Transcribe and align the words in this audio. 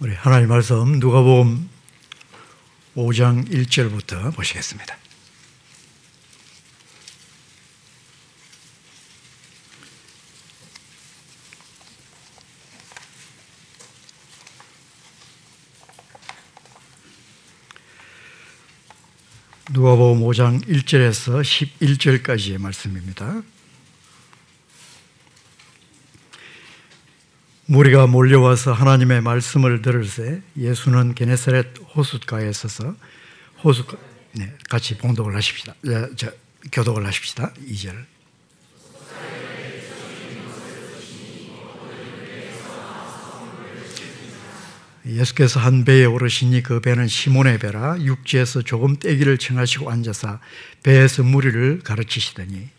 우리 0.00 0.14
하나님 0.14 0.48
말씀 0.48 1.00
누가복음 1.00 1.68
5장 2.94 3.50
1절부터 3.50 4.32
보시겠습니다. 4.32 4.96
누가복음 19.72 20.20
5장 20.20 20.64
1절에서 20.64 21.42
11절까지의 21.42 22.58
말씀입니다. 22.58 23.42
무리가 27.70 28.06
몰려와서 28.06 28.72
하나님의 28.72 29.20
말씀을 29.20 29.82
들을새 29.82 30.40
예수는 30.56 31.14
게네사렛 31.14 31.66
호숫가에 31.94 32.50
서서 32.50 32.94
호숫 33.62 33.86
네, 34.32 34.54
같이 34.70 34.96
봉독을 34.96 35.36
하십시다. 35.36 35.74
저, 35.84 36.14
저, 36.16 36.32
교독을 36.72 37.04
하십시다. 37.06 37.52
2절. 37.68 38.06
예수께서 45.04 45.60
한 45.60 45.84
배에 45.84 46.06
오르시니 46.06 46.62
그 46.62 46.80
배는 46.80 47.06
시몬의 47.06 47.58
배라 47.58 48.00
육지에서 48.00 48.62
조금 48.62 48.96
떼기를 48.96 49.36
청하시고 49.36 49.90
앉아서 49.90 50.40
배에서 50.82 51.22
무리를 51.22 51.80
가르치시더니 51.84 52.77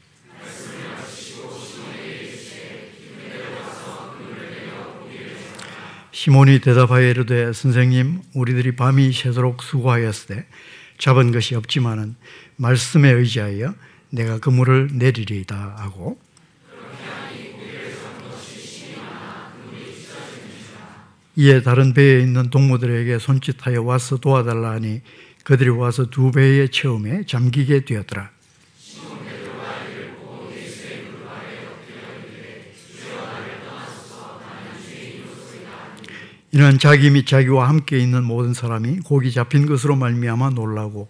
시몬이 6.19 6.59
대답하여 6.59 7.07
이르되 7.07 7.53
선생님 7.53 8.19
우리들이 8.33 8.75
밤이 8.75 9.13
새도록 9.13 9.63
수고하였으되 9.63 10.45
잡은 10.97 11.31
것이 11.31 11.55
없지만은 11.55 12.17
말씀에 12.57 13.09
의지하여 13.09 13.73
내가 14.09 14.37
그물을 14.39 14.89
내리리이다 14.95 15.75
하고 15.77 16.19
이에 21.37 21.61
다른 21.61 21.93
배에 21.93 22.19
있는 22.19 22.49
동무들에게 22.49 23.17
손짓하여 23.17 23.81
와서 23.81 24.17
도와달라 24.17 24.71
하니 24.71 24.99
그들이 25.45 25.69
와서 25.69 26.09
두 26.09 26.33
배의 26.33 26.67
처음에 26.67 27.23
잠기게 27.27 27.85
되었더라. 27.85 28.29
이는 36.51 36.79
자기 36.79 37.11
및 37.11 37.27
자기와 37.27 37.69
함께 37.69 37.99
있는 37.99 38.23
모든 38.23 38.53
사람이 38.53 39.01
고기 39.01 39.31
잡힌 39.31 39.67
것으로 39.67 39.95
말미암아 39.95 40.51
놀라고 40.51 41.07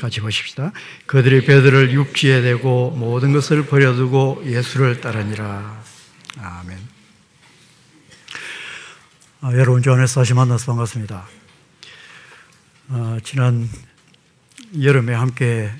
같이 0.00 0.20
보십시다. 0.20 0.72
그들이 1.04 1.44
배들을 1.44 1.92
육지에 1.92 2.40
대고 2.40 2.92
모든 2.92 3.32
것을 3.32 3.66
버려두고 3.66 4.44
예수를 4.46 5.02
따르니라. 5.02 5.82
아멘. 6.38 6.78
아, 9.42 9.52
여러분 9.52 9.82
주 9.82 9.92
안에서 9.92 10.20
다시 10.20 10.32
만나서 10.32 10.66
반갑습니다. 10.66 11.39
어, 12.92 13.18
지난 13.22 13.68
여름에 14.82 15.14
함께 15.14 15.70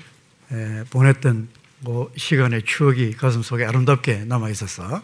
에, 0.49 0.83
보냈던 0.91 1.49
그 1.83 2.09
시간의 2.15 2.63
추억이 2.63 3.11
가슴 3.15 3.41
속에 3.43 3.65
아름답게 3.65 4.23
남아 4.23 4.49
있어서 4.51 5.03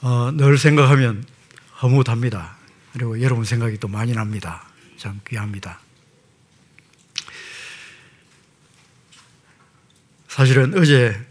어, 0.00 0.32
늘 0.32 0.58
생각하면 0.58 1.24
허무합니다. 1.80 2.56
그리고 2.92 3.22
여러분 3.22 3.44
생각이 3.44 3.78
또 3.78 3.86
많이 3.86 4.14
납니다. 4.14 4.66
참 4.96 5.20
귀합니다. 5.28 5.78
사실은 10.26 10.76
어제 10.76 11.24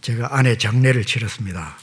제가 0.00 0.28
아내 0.30 0.56
장례를 0.56 1.04
치렀습니다. 1.04 1.76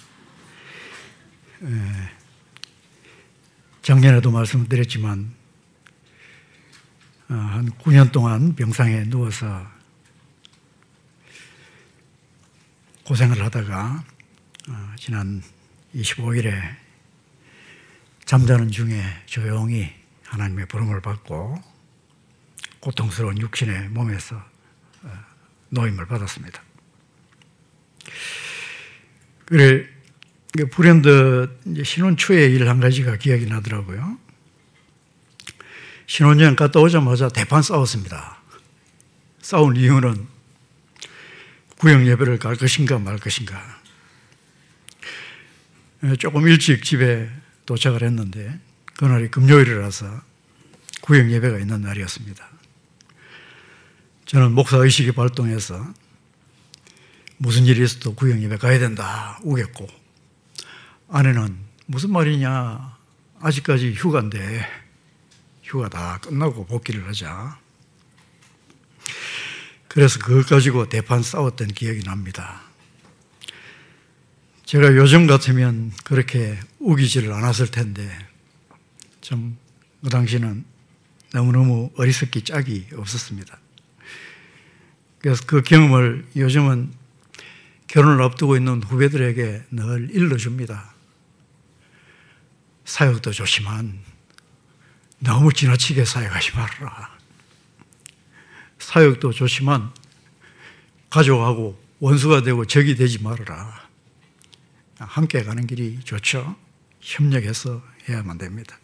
작년에도 3.82 4.32
말씀드렸지만 4.32 5.20
어, 5.20 5.43
한 7.28 7.70
9년 7.80 8.12
동안 8.12 8.56
병상에 8.56 9.06
누워서 9.06 9.66
고생을 13.06 13.44
하다가 13.44 14.04
어, 14.70 14.96
지난 14.98 15.42
25일에 15.96 16.76
잠자는 18.26 18.72
중에 18.72 19.04
조용히 19.26 19.92
하나님의 20.26 20.68
부름을 20.68 21.02
받고 21.02 21.62
고통스러운 22.80 23.38
육신의 23.40 23.90
몸에서 23.90 24.36
어, 25.04 25.12
노임을 25.70 26.06
받았습니다. 26.08 26.62
그래 29.46 29.88
불현듯 30.72 31.62
신혼 31.84 32.16
초에 32.16 32.46
일 32.48 32.68
한 32.68 32.80
가지가 32.80 33.18
기억이 33.18 33.46
나더라고요. 33.48 34.23
신혼여행 36.08 36.56
갔다 36.56 36.80
오자마자 36.80 37.30
대판 37.30 37.62
싸웠습니다. 37.62 38.38
싸운 39.42 39.76
이유는 39.76 40.28
구역 41.78 42.06
예배를 42.08 42.40
갈 42.40 42.56
것인가 42.56 43.00
말 43.00 43.18
것인가. 43.18 43.62
조금 46.20 46.48
일찍 46.48 46.84
집에 46.84 47.30
도착을 47.66 48.04
했는데 48.04 48.60
그날이 48.98 49.30
금요일이라서 49.30 50.22
구역 51.02 51.32
예배가 51.32 51.60
있는 51.60 51.82
날이었습니다. 51.82 52.48
저는 54.26 54.54
목사 54.54 54.78
의식이 54.78 55.12
발동해서 55.14 55.94
무슨 57.38 57.66
일이 57.66 57.84
있어도 57.84 58.16
구역 58.16 58.42
예배 58.42 58.58
가야 58.58 58.80
된다 58.80 59.40
우겼고 59.44 59.88
아내는 61.10 61.58
무슨 61.86 62.12
말이냐 62.12 62.98
아직까지 63.42 63.94
휴가인데 63.94 64.83
휴가 65.64 65.90
다 65.90 66.20
끝나고 66.22 66.66
복귀를 66.66 67.08
하자. 67.08 67.58
그래서 69.88 70.20
그걸 70.20 70.44
가지고 70.44 70.90
대판 70.90 71.24
싸웠던 71.24 71.70
기억이 71.70 72.04
납니다. 72.04 72.62
제가 74.66 74.96
요즘 74.96 75.28
같으면 75.28 75.92
그렇게 76.04 76.60
우기지를 76.80 77.32
않았을 77.32 77.68
텐데, 77.68 78.10
좀, 79.22 79.58
그 80.04 80.10
당시는 80.10 80.66
너무너무 81.32 81.92
어리석기 81.96 82.44
짝이 82.44 82.88
없었습니다. 82.96 83.60
그래서 85.20 85.44
그 85.46 85.62
경험을 85.62 86.26
요즘은 86.36 86.92
결혼을 87.88 88.22
앞두고 88.24 88.58
있는 88.58 88.82
후배들에게 88.84 89.64
늘 89.72 90.10
일러줍니다. 90.12 90.94
사역도 92.86 93.32
좋지만 93.32 94.00
너무 95.24 95.54
지나치게 95.54 96.04
사역하지 96.04 96.52
말아라. 96.56 97.18
사역도 98.78 99.32
좋지만 99.32 99.92
가족하고 101.10 101.82
원수가 102.00 102.44
되고 102.44 102.66
적이 102.66 102.96
되지 102.96 103.24
말아라. 103.24 103.88
함께 104.98 105.44
가는 105.44 105.66
길이 105.66 106.00
좋죠. 106.04 106.56
협력해서 107.00 107.82
해야만 108.08 108.38
됩니다. 108.38 108.78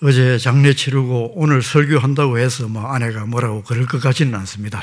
어제 0.00 0.38
장례 0.38 0.74
치르고 0.74 1.32
오늘 1.34 1.62
설교한다고 1.62 2.38
해서 2.38 2.68
뭐 2.68 2.86
아내가 2.92 3.26
뭐라고 3.26 3.62
그럴 3.62 3.86
것 3.86 4.00
같지는 4.00 4.34
않습니다. 4.40 4.82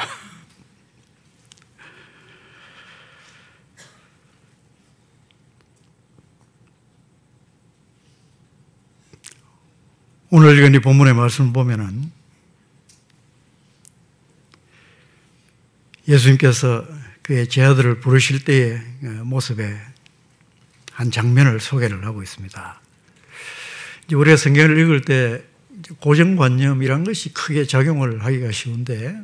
오늘 10.33 10.57
읽은 10.57 10.75
이 10.75 10.79
본문의 10.79 11.13
말씀을 11.13 11.51
보면은 11.51 12.09
예수님께서 16.07 16.87
그의 17.21 17.49
제자들을 17.49 17.99
부르실 17.99 18.45
때의 18.45 18.81
모습의 19.25 19.77
한 20.93 21.11
장면을 21.11 21.59
소개를 21.59 22.05
하고 22.05 22.23
있습니다. 22.23 22.81
우리가 24.13 24.37
성경을 24.37 24.79
읽을 24.79 25.01
때 25.01 25.43
고정관념이란 25.99 27.03
것이 27.03 27.33
크게 27.33 27.65
작용을 27.65 28.23
하기가 28.23 28.53
쉬운데 28.53 29.21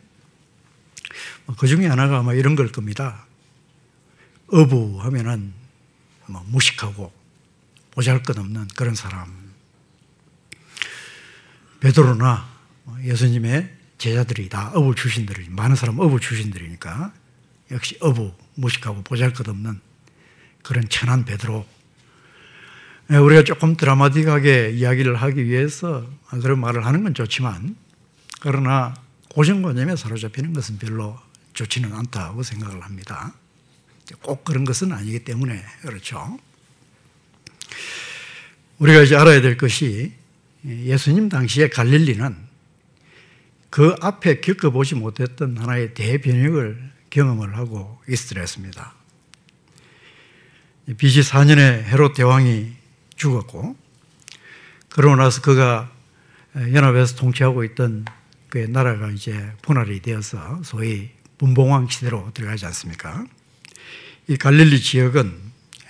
뭐그 1.46 1.68
중에 1.68 1.88
하나가 1.88 2.20
아마 2.20 2.34
이런 2.34 2.58
걸 2.58 2.68
겁니다. 2.68 3.26
어부 4.48 5.00
하면은 5.04 5.54
뭐 6.26 6.44
무식하고 6.50 7.14
보잘것없는 7.92 8.68
그런 8.76 8.94
사람. 8.94 9.47
베드로나 11.80 12.48
예수님의 13.04 13.76
제자들이 13.98 14.50
다 14.50 14.72
어부 14.74 14.96
출신들이 14.96 15.48
많은 15.50 15.76
사람 15.76 16.00
어부 16.00 16.20
출신들이니까 16.20 17.14
역시 17.72 17.98
어부 18.00 18.34
무식하고 18.56 19.04
보잘것없는 19.04 19.80
그런 20.64 20.90
천한 20.90 21.26
베드로 21.26 21.66
예, 23.10 23.16
우리가 23.16 23.44
조금 23.44 23.78
드라마틱하게 23.78 24.72
이야기를 24.72 25.16
하기 25.16 25.46
위해서 25.46 26.06
그런 26.42 26.60
말을 26.60 26.86
하는 26.86 27.04
건 27.04 27.14
좋지만 27.14 27.76
그러나 28.42 28.94
고정관념에 29.30 29.96
사로잡히는 29.96 30.54
것은 30.54 30.78
별로 30.78 31.18
좋지는 31.54 31.94
않다고 31.94 32.44
생각을 32.44 32.82
합니다. 32.82 33.34
꼭 34.22 34.44
그런 34.44 34.66
것은 34.66 34.92
아니기 34.92 35.20
때문에 35.20 35.64
그렇죠. 35.82 36.38
우리가 38.80 39.02
이제 39.02 39.16
알아야 39.16 39.42
될 39.42 39.58
것이 39.58 40.14
예수님 40.68 41.30
당시에 41.30 41.70
갈릴리는 41.70 42.36
그 43.70 43.96
앞에 44.02 44.42
겪어보지 44.42 44.96
못했던 44.96 45.58
하나의 45.58 45.94
대변혁을 45.94 46.92
경험을 47.10 47.58
하고 47.58 48.02
있으랬습니다. 48.08 48.94
BC 50.98 51.22
4년에 51.22 51.84
헤롯 51.84 52.14
대왕이 52.14 52.74
죽었고 53.16 53.76
그러고 54.90 55.16
나서 55.16 55.42
그가 55.42 55.92
연합에서 56.56 57.16
통치하고 57.16 57.64
있던 57.66 58.06
그 58.50 58.58
나라가 58.58 59.10
이제 59.10 59.52
분할이 59.62 60.02
되어서 60.02 60.62
소위 60.64 61.10
분봉왕 61.38 61.90
시대로 61.90 62.32
들어가지 62.34 62.66
않습니까? 62.66 63.26
이 64.28 64.38
갈릴리 64.38 64.82
지역은 64.82 65.38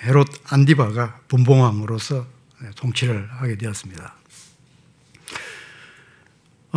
헤롯 0.03 0.27
안디바가 0.51 1.21
분봉왕으로서 1.27 2.27
통치를 2.75 3.29
하게 3.31 3.57
되었습니다. 3.57 4.15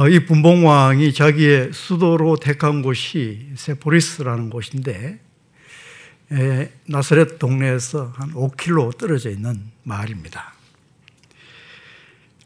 어, 0.00 0.08
이 0.08 0.24
분봉왕이 0.24 1.12
자기의 1.12 1.74
수도로 1.74 2.36
택한 2.36 2.80
곳이 2.80 3.50
세포리스라는 3.54 4.48
곳인데 4.48 5.20
나사렛 6.86 7.38
동네에서 7.38 8.10
한 8.16 8.32
5km 8.32 8.96
떨어져 8.96 9.28
있는 9.28 9.62
마을입니다. 9.82 10.54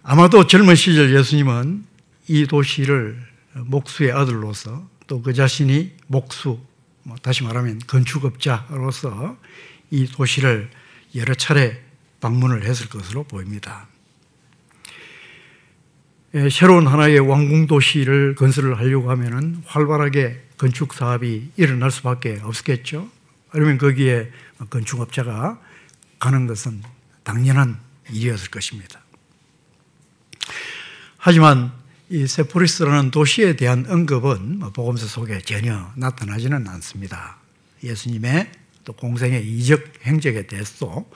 아마도 0.03 0.49
젊은 0.49 0.75
시절 0.75 1.15
예수님은 1.15 1.85
이 2.27 2.49
도시를 2.49 3.23
목수의 3.53 4.11
아들로서 4.11 4.89
또 5.07 5.23
그 5.23 5.33
자신이 5.33 5.93
목수, 6.09 6.59
뭐 7.05 7.17
다시 7.23 7.45
말하면 7.45 7.83
건축업자로서 7.87 9.39
이 9.93 10.09
도시를 10.09 10.71
여러 11.15 11.35
차례 11.35 11.81
방문을 12.21 12.65
했을 12.65 12.89
것으로 12.89 13.23
보입니다. 13.23 13.87
새로운 16.51 16.89
하나의 16.89 17.21
왕궁 17.21 17.69
도시를 17.69 18.35
건설을 18.35 18.77
하려고 18.77 19.09
하면은 19.11 19.63
활발하게 19.67 20.43
건축 20.57 20.93
사업이 20.93 21.53
일어날 21.57 21.93
수밖에 21.93 22.41
없겠죠. 22.43 23.09
그러면 23.51 23.79
거기에 23.79 24.33
건축업자가 24.69 25.61
가는 26.19 26.49
것은 26.49 26.83
당연한 27.23 27.79
일이었을 28.11 28.51
것입니다. 28.51 29.01
하지만 31.19 31.73
이 32.11 32.27
세포리스라는 32.27 33.13
도시에 33.13 33.55
대한 33.55 33.87
언급은 33.89 34.59
뭐 34.59 34.71
복음서 34.73 35.07
속에 35.07 35.39
전혀 35.39 35.93
나타나지는 35.95 36.67
않습니다. 36.67 37.39
예수님의 37.85 38.51
또 38.85 38.93
공생의 38.93 39.47
이적 39.47 39.85
행적에 40.03 40.49
대해서도 40.49 41.09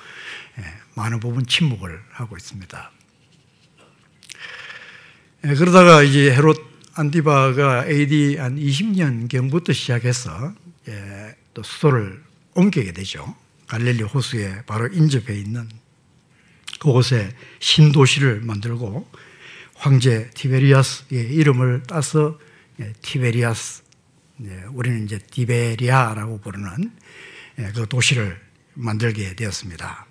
예, 0.58 0.64
많은 0.94 1.18
부분 1.18 1.44
침묵을 1.44 2.00
하고 2.10 2.36
있습니다. 2.36 2.92
예, 5.44 5.54
그러다가 5.54 6.02
이제 6.02 6.32
헤롯 6.32 6.58
안티바가 6.94 7.86
AD 7.86 8.38
한 8.38 8.56
20년 8.56 9.28
경부터 9.28 9.72
시작해서 9.72 10.52
예, 10.88 11.36
또 11.54 11.62
수도를 11.62 12.20
옮기게 12.54 12.92
되죠. 12.92 13.36
갈릴리 13.68 14.02
호수에 14.02 14.62
바로 14.66 14.88
인접해 14.88 15.38
있는 15.38 15.68
그곳에 16.80 17.32
신도시를 17.60 18.40
만들고 18.40 19.08
황제 19.74 20.28
티베리아스의 20.34 21.32
이름을 21.34 21.84
따서 21.86 22.36
예, 22.80 22.92
티베리아스, 23.00 23.84
예, 24.44 24.64
우리는 24.72 25.04
이제 25.04 25.18
디베리아라고 25.18 26.40
부르는 26.40 26.90
예, 27.60 27.72
그 27.76 27.86
도시를 27.86 28.40
만들게 28.74 29.36
되었습니다. 29.36 30.04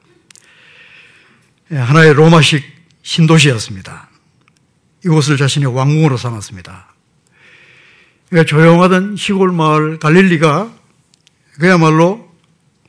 하나의 1.70 2.14
로마식 2.14 2.64
신도시였습니다. 3.04 4.07
이곳을 5.08 5.38
자신의 5.38 5.74
왕궁으로 5.74 6.18
삼았습니다. 6.18 6.94
조용하던 8.46 9.16
시골 9.16 9.54
마을 9.54 10.00
갈릴리가 10.00 10.70
그야말로 11.60 12.30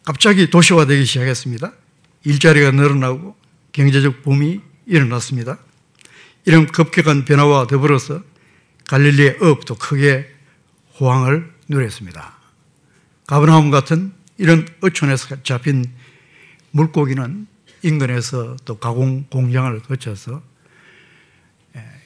갑자기 0.04 0.50
도시화되기 0.50 1.04
시작했습니다. 1.04 1.72
일자리가 2.24 2.72
늘어나고 2.72 3.36
경제적 3.70 4.24
붐이 4.24 4.60
일어났습니다. 4.86 5.58
이런 6.44 6.66
급격한 6.66 7.24
변화와 7.24 7.68
더불어서 7.68 8.22
갈릴리의 8.88 9.36
업도 9.40 9.76
크게 9.76 10.26
호황을 10.98 11.52
누렸습니다. 11.68 12.34
가브나움 13.28 13.70
같은 13.70 14.12
이런 14.38 14.66
어촌에서 14.80 15.42
잡힌 15.44 15.84
물고기는 16.72 17.46
인근에서 17.82 18.56
또 18.64 18.78
가공 18.78 19.24
공장을 19.30 19.80
거쳐서 19.82 20.42
예, 20.42 20.47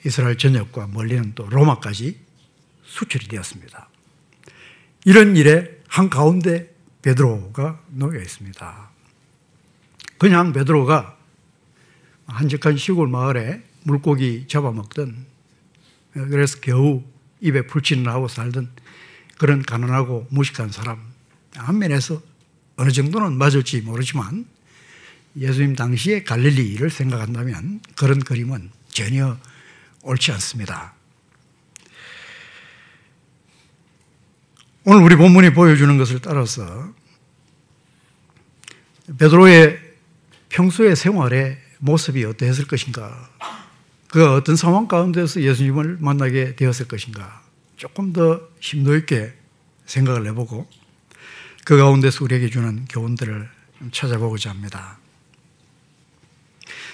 이스라엘 0.05 0.37
전역과 0.37 0.89
멀리는 0.89 1.33
또 1.35 1.49
로마까지 1.49 2.19
수출이 2.85 3.29
되었습니다. 3.29 3.89
이런 5.05 5.37
일에 5.37 5.81
한 5.89 6.11
가운데 6.11 6.75
베드로가 7.03 7.81
놓여 7.89 8.21
있습니다. 8.21 8.91
그냥 10.19 10.53
베드로가 10.53 11.17
한적한 12.27 12.77
시골 12.77 13.09
마을에 13.09 13.63
물고기 13.83 14.47
잡아먹던 14.49 15.27
그래서 16.13 16.61
겨우 16.61 17.03
입에 17.41 17.67
풀칠을 17.67 18.09
하고 18.09 18.29
살던 18.29 18.71
그런 19.39 19.63
가난하고 19.63 20.29
무식한 20.31 20.71
사람 20.71 21.01
한 21.55 21.79
면에서 21.79 22.23
어느 22.77 22.91
정도는 22.91 23.37
맞을지 23.37 23.81
모르지만 23.81 24.47
예수님 25.37 25.75
당시에 25.75 26.23
갈릴리를 26.23 26.89
생각한다면 26.91 27.81
그런 27.97 28.21
그림은 28.21 28.71
전혀 28.89 29.37
옳지 30.03 30.33
않습니다. 30.33 30.95
오늘 34.85 35.03
우리 35.03 35.17
본문이 35.17 35.55
보여주는 35.55 35.97
것을 35.97 36.21
따라서 36.21 36.93
베드로의 39.19 39.79
평소의 40.49 40.97
생활의 40.97 41.59
모습이 41.79 42.25
어떠했을 42.25 42.67
것인가 42.67 43.31
그 44.09 44.35
어떤 44.35 44.57
상황 44.57 44.89
가운데서 44.89 45.41
예수님을 45.43 45.99
만나게 46.01 46.57
되었을 46.57 46.89
것인가 46.89 47.43
조금 47.77 48.13
더 48.13 48.41
심도 48.61 48.97
있게 48.97 49.33
생각을 49.87 50.27
해보고 50.29 50.69
그 51.65 51.77
가운데서 51.77 52.25
우리에게 52.25 52.51
주는 52.51 52.85
교훈들을 52.87 53.49
찾아보고자 53.93 54.51
합니다. 54.51 54.99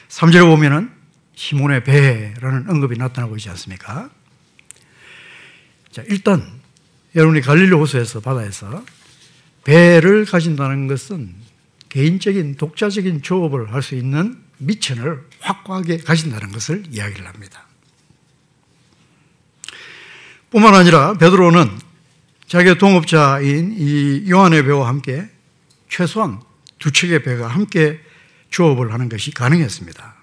3절에 0.09 0.47
보면은 0.47 0.98
시몬의 1.39 1.85
배라는 1.85 2.69
언급이 2.69 2.99
나타나고 2.99 3.37
있지 3.37 3.49
않습니까? 3.51 4.11
자, 5.93 6.03
일단 6.09 6.45
여러분이 7.15 7.43
갈릴리 7.43 7.73
호수에서 7.77 8.19
바다에서 8.19 8.85
배를 9.63 10.25
가진다는 10.25 10.89
것은 10.89 11.33
개인적인 11.91 12.57
독자적인 12.57 13.23
조업을 13.23 13.73
할 13.73 13.83
수 13.83 13.95
있는 13.95 14.43
미천을 14.59 15.25
확고하게 15.39 15.99
가진다는 15.99 16.51
것을 16.51 16.83
이야기를 16.91 17.25
합니다. 17.25 17.69
뿐만 20.51 20.75
아니라 20.75 21.15
베드로는 21.19 21.71
자기의 22.49 22.79
동업자인 22.79 23.77
이 23.79 24.29
요한의 24.29 24.65
배와 24.65 24.89
함께 24.89 25.29
최소한 25.89 26.43
두 26.81 26.91
척의 26.91 27.23
배가 27.23 27.47
함께 27.47 28.01
조업을 28.51 28.93
하는 28.93 29.09
것이 29.09 29.31
가능했습니다. 29.31 30.18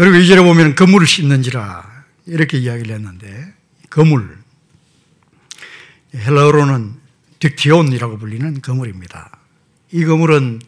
그리고 0.00 0.16
이절에 0.16 0.40
보면 0.40 0.76
그물을 0.76 1.06
씻는지라 1.06 2.04
이렇게 2.24 2.56
이야기를 2.56 2.94
했는데 2.94 3.52
그물 3.90 4.38
헬라어로는 6.14 6.94
딕티온이라고 7.38 8.18
불리는 8.18 8.62
그물입니다. 8.62 9.30
이 9.92 10.02
그물은 10.04 10.62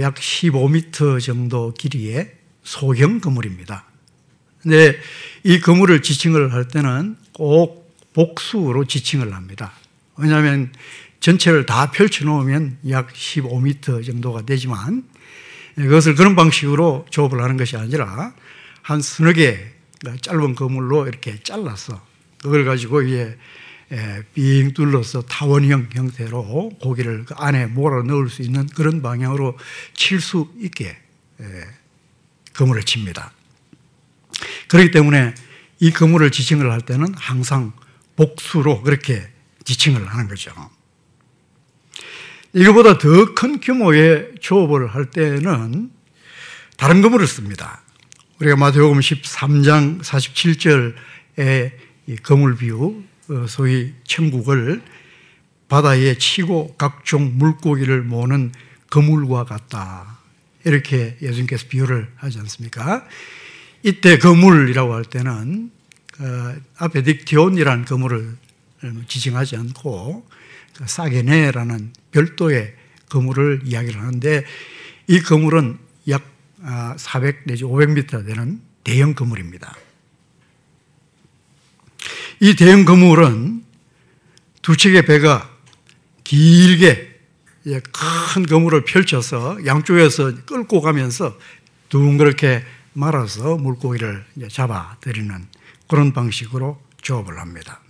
약 0.00 0.14
15m 0.14 1.20
정도 1.20 1.74
길이의 1.74 2.32
소형 2.62 3.18
그물입니다. 3.18 3.86
근데 4.62 4.96
이 5.42 5.58
그물을 5.58 6.00
지칭을 6.00 6.52
할 6.52 6.68
때는 6.68 7.16
꼭 7.32 7.92
복수로 8.12 8.84
지칭을 8.84 9.34
합니다. 9.34 9.72
왜냐하면 10.16 10.72
전체를 11.18 11.66
다 11.66 11.90
펼쳐놓으면 11.90 12.78
약 12.90 13.12
15m 13.12 14.06
정도가 14.06 14.42
되지만 14.42 15.02
그것을 15.86 16.14
그런 16.14 16.34
방식으로 16.34 17.06
조업을 17.10 17.42
하는 17.42 17.56
것이 17.56 17.76
아니라 17.76 18.34
한 18.82 19.00
서너 19.00 19.32
개 19.32 19.58
짧은 20.22 20.54
그물로 20.54 21.06
이렇게 21.06 21.40
잘라서 21.42 22.04
그걸 22.40 22.64
가지고 22.64 23.02
이제 23.02 23.38
빙 24.34 24.74
둘러서 24.74 25.22
타원형 25.22 25.88
형태로 25.92 26.78
고기를 26.80 27.24
그 27.24 27.34
안에 27.34 27.66
몰아 27.66 28.02
넣을 28.02 28.28
수 28.28 28.42
있는 28.42 28.66
그런 28.66 29.02
방향으로 29.02 29.58
칠 29.94 30.20
수 30.20 30.52
있게 30.58 30.96
그물을 32.52 32.82
칩니다. 32.82 33.32
그렇기 34.68 34.90
때문에 34.90 35.34
이 35.80 35.90
그물을 35.90 36.30
지칭을 36.30 36.70
할 36.70 36.80
때는 36.80 37.14
항상 37.16 37.72
복수로 38.16 38.82
그렇게 38.82 39.28
지칭을 39.64 40.06
하는 40.06 40.28
거죠. 40.28 40.52
이거보다 42.54 42.98
더 42.98 43.34
큰 43.34 43.60
규모의 43.60 44.34
조업을 44.40 44.88
할 44.88 45.10
때는 45.10 45.90
다른 46.76 47.02
그물을 47.02 47.26
씁니다. 47.26 47.82
우리가 48.40 48.56
마태복음 48.56 49.00
13장 49.00 50.00
47절에 50.00 51.72
그물 52.22 52.56
비유, 52.56 53.02
어, 53.28 53.46
소위 53.48 53.92
천국을 54.04 54.80
바다에 55.68 56.16
치고 56.16 56.76
각종 56.78 57.36
물고기를 57.36 58.02
모는 58.02 58.52
그물과 58.88 59.44
같다. 59.44 60.18
이렇게 60.64 61.16
예수님께서 61.20 61.66
비유를 61.68 62.08
하지 62.16 62.38
않습니까? 62.38 63.06
이때 63.82 64.18
그물이라고 64.18 64.94
할 64.94 65.04
때는 65.04 65.70
어, 66.20 66.54
앞에 66.78 67.02
딕티온이라는 67.02 67.86
그물을 67.86 68.36
지칭하지 69.08 69.56
않고 69.56 70.26
그 70.28 70.37
사게네라는 70.86 71.92
별도의 72.12 72.74
그물을 73.08 73.62
이야기를 73.64 74.00
하는데 74.00 74.44
이 75.06 75.20
그물은 75.20 75.78
약 76.08 76.22
400 76.96 77.34
아, 77.34 77.38
내지 77.46 77.64
500m 77.64 78.26
되는 78.26 78.60
대형 78.84 79.14
그물입니다. 79.14 79.76
이 82.40 82.54
대형 82.54 82.84
그물은 82.84 83.64
두 84.62 84.76
척의 84.76 85.06
배가 85.06 85.50
길게 86.24 87.18
큰 87.64 88.42
그물을 88.46 88.84
펼쳐서 88.84 89.64
양쪽에서 89.66 90.44
끌고 90.44 90.80
가면서 90.80 91.36
둥그렇게 91.88 92.64
말아서 92.92 93.56
물고기를 93.56 94.24
잡아들이는 94.50 95.46
그런 95.88 96.12
방식으로 96.12 96.80
조업을 97.02 97.38
합니다. 97.38 97.80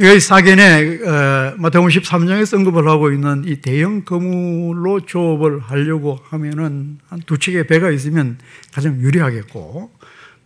이 0.00 0.18
사견에 0.18 0.98
어, 1.06 1.54
마태복음 1.56 1.88
13장에 1.88 2.52
언급을 2.52 2.88
하고 2.88 3.12
있는 3.12 3.44
이 3.46 3.56
대형 3.60 4.02
그물로 4.04 5.06
조업을 5.06 5.60
하려고 5.60 6.18
하면은 6.30 6.98
한 7.08 7.20
두 7.26 7.38
척의 7.38 7.68
배가 7.68 7.90
있으면 7.92 8.38
가장 8.72 9.00
유리하겠고 9.00 9.92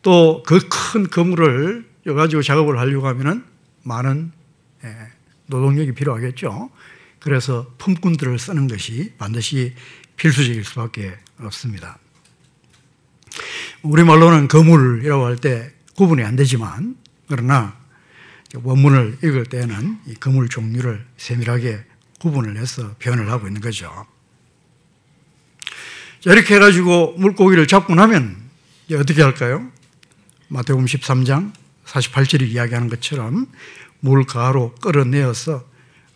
또 0.02 0.42
그큰 0.46 1.08
그물을 1.08 1.86
가지고 2.14 2.42
작업을 2.42 2.78
하려고 2.78 3.06
하면은 3.08 3.42
많은 3.84 4.32
예, 4.84 4.94
노동력이 5.46 5.92
필요하겠죠. 5.94 6.70
그래서 7.18 7.72
품꾼들을 7.78 8.38
쓰는 8.38 8.68
것이 8.68 9.14
반드시 9.16 9.74
필수적일 10.16 10.62
수밖에 10.64 11.14
없습니다. 11.40 11.98
우리말로는 13.82 14.48
거물이라고 14.48 15.24
할 15.24 15.36
때 15.36 15.72
구분이 15.96 16.22
안 16.22 16.36
되지만 16.36 16.96
그러나 17.28 17.77
원문을 18.54 19.18
읽을 19.22 19.46
때는 19.46 19.98
이 20.06 20.14
거물 20.14 20.48
종류를 20.48 21.04
세밀하게 21.16 21.84
구분을 22.20 22.56
해서 22.56 22.94
표현을 22.98 23.30
하고 23.30 23.46
있는 23.46 23.60
거죠. 23.60 24.06
이렇게 26.24 26.56
해가지고 26.56 27.14
물고기를 27.18 27.66
잡고 27.66 27.94
나면 27.94 28.36
어떻게 28.92 29.22
할까요? 29.22 29.70
마태복음 30.48 30.86
13장 30.86 31.52
48절이 31.84 32.48
이야기하는 32.48 32.88
것처럼 32.88 33.46
물가로 34.00 34.74
끌어내어서 34.76 35.64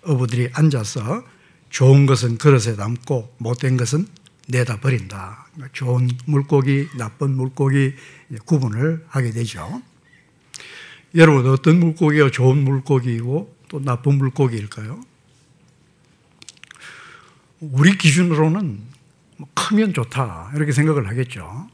어부들이 0.03 0.51
앉아서 0.53 1.25
좋은 1.71 2.07
것은 2.07 2.39
그릇에 2.39 2.77
담고 2.77 3.35
못된 3.39 3.77
것은 3.77 4.07
내다 4.49 4.81
버린다. 4.81 5.47
좋은 5.73 6.11
물고기, 6.27 6.89
나쁜 6.97 7.35
물고기 7.37 7.95
구분을 8.45 9.05
하게 9.09 9.31
되죠. 9.31 9.83
여러분, 11.15 11.51
어떤 11.51 11.79
물고기가 11.79 12.31
좋은 12.31 12.57
물고기이고 12.65 13.57
또 13.69 13.81
나쁜 13.85 14.17
물고기일까요? 14.17 15.01
우리 17.61 17.97
기준으로는 17.97 18.81
뭐 19.37 19.49
크면 19.55 19.93
좋다. 19.93 20.53
이렇게 20.55 20.73
생각을 20.73 21.09
하겠죠. 21.09 21.69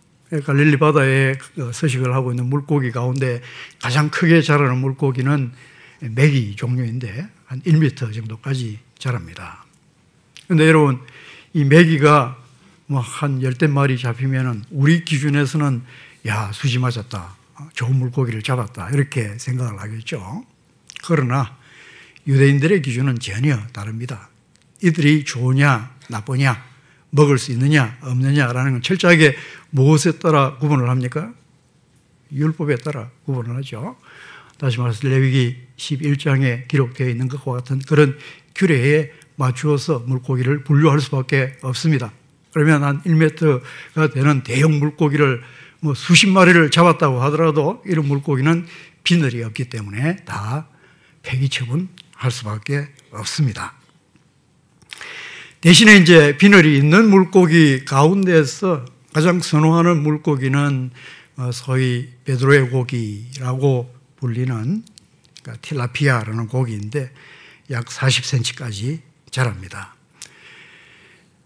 갈릴리 0.45 0.79
바다에 0.79 1.35
그 1.55 1.73
서식을 1.73 2.15
하고 2.15 2.33
있는 2.33 2.47
물고기 2.47 2.91
가운데 2.91 3.41
가장 3.81 4.11
크게 4.11 4.43
자라는 4.43 4.79
물고기는 4.79 5.53
메기 6.01 6.55
종류인데 6.55 7.29
한 7.47 7.63
1m 7.63 8.13
정도까지 8.13 8.79
자랍니다. 8.99 9.65
근데 10.49 10.67
여러분, 10.67 11.01
이 11.55 11.65
메기가 11.65 12.37
뭐한 12.87 13.43
열대 13.43 13.69
마리 13.69 13.99
잡히면은 13.99 14.65
우리 14.71 15.05
기준에서는 15.05 15.83
야, 16.27 16.51
수지 16.53 16.79
맞았다. 16.79 17.38
좋은 17.73 17.97
물고기를 17.97 18.43
잡았다. 18.43 18.91
이렇게 18.91 19.39
생각을 19.39 19.81
하겠죠. 19.81 20.45
그러나 21.05 21.57
유대인들의 22.27 22.83
기준은 22.83 23.19
전혀 23.19 23.59
다릅니다. 23.69 24.29
이들이 24.83 25.25
좋으냐, 25.25 25.95
나쁘냐, 26.09 26.65
먹을 27.11 27.39
수 27.39 27.53
있느냐, 27.53 27.97
없느냐라는 28.03 28.73
건 28.73 28.83
철저하게 28.83 29.37
무엇에 29.71 30.19
따라 30.19 30.57
구분을 30.59 30.89
합니까? 30.89 31.33
율법에 32.33 32.77
따라 32.77 33.11
구분을 33.25 33.57
하죠. 33.57 33.97
다시 34.59 34.79
말해서 34.79 35.09
레위기 35.09 35.57
11장에 35.77 36.69
기록되어 36.69 37.09
있는 37.09 37.29
것과 37.29 37.53
같은 37.53 37.79
그런 37.81 38.19
규례에 38.55 39.11
맞추어서 39.37 40.01
물고기를 40.01 40.65
분류할 40.65 41.01
수밖에 41.01 41.57
없습니다. 41.63 42.13
그러면 42.53 42.83
한 42.83 43.03
1m가 43.03 44.13
되는 44.13 44.43
대형 44.43 44.79
물고기를 44.79 45.43
뭐 45.81 45.95
수십 45.95 46.29
마리를 46.29 46.71
잡았다고 46.71 47.23
하더라도 47.25 47.83
이런 47.87 48.07
물고기는 48.07 48.67
비늘이 49.05 49.43
없기 49.45 49.71
때문에 49.71 50.17
다 50.25 50.69
폐기 51.23 51.49
처분할 51.49 52.31
수밖에 52.31 52.89
없습니다. 53.13 53.75
대신에 55.61 55.97
이제 55.97 56.37
비늘이 56.37 56.77
있는 56.79 57.09
물고기 57.11 57.85
가운데서 57.85 58.85
가장 59.13 59.41
선호하는 59.41 60.03
물고기는 60.03 60.91
어, 61.37 61.53
소위 61.53 62.09
베드로의 62.25 62.71
고기라고 62.71 63.95
불리는 64.17 64.85
그러니까 65.43 65.63
틸라피아라는 65.63 66.49
고기인데 66.49 67.13
약 67.71 67.87
40cm까지 67.87 69.01
자랍니다. 69.31 69.98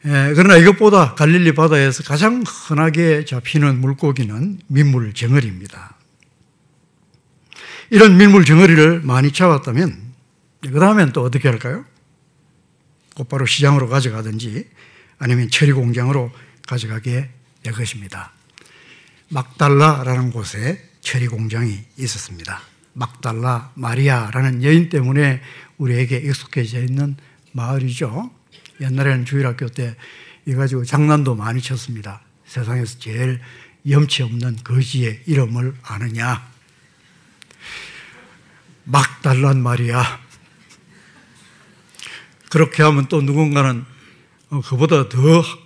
예, 0.04 0.32
그러나 0.34 0.56
이것보다 0.56 1.14
갈릴리 1.14 1.54
바다에서 1.54 2.02
가장 2.02 2.42
흔하게 2.44 3.24
잡히는 3.24 3.80
물고기는 3.80 4.60
민물 4.66 5.12
정어리입니다. 5.12 5.96
이런 7.90 8.16
민물 8.16 8.44
정어리를 8.44 9.02
많이 9.02 9.32
잡았다면 9.32 10.12
그 10.62 10.80
다음엔 10.80 11.12
또 11.12 11.22
어떻게 11.22 11.48
할까요? 11.48 11.84
곧바로 13.14 13.46
시장으로 13.46 13.88
가져가든지 13.88 14.68
아니면 15.18 15.50
처리 15.50 15.72
공장으로 15.72 16.32
가져가게 16.66 17.30
될 17.62 17.72
것입니다. 17.72 18.32
막달라라는 19.28 20.32
곳에 20.32 20.82
처리 21.00 21.28
공장이 21.28 21.78
있었습니다. 21.96 22.60
막달라 22.92 23.70
마리아라는 23.74 24.64
여인 24.64 24.88
때문에 24.88 25.40
우리에게 25.78 26.16
익숙해져 26.16 26.80
있는 26.80 27.16
마을이죠. 27.52 28.30
옛날에는 28.82 29.24
주일학교 29.24 29.68
때 29.68 29.96
이 30.46 30.54
가지고 30.54 30.84
장난도 30.84 31.36
많이 31.36 31.60
쳤습니다. 31.60 32.20
세상에서 32.46 32.98
제일 32.98 33.40
염치 33.88 34.22
없는 34.24 34.58
거지의 34.64 35.22
이름을 35.26 35.74
아느냐? 35.82 36.50
막 38.84 39.22
달란 39.22 39.62
말이야. 39.62 40.20
그렇게 42.50 42.82
하면 42.82 43.06
또 43.08 43.22
누군가는 43.22 43.84
어, 44.50 44.60
그보다 44.60 45.08
더 45.08 45.18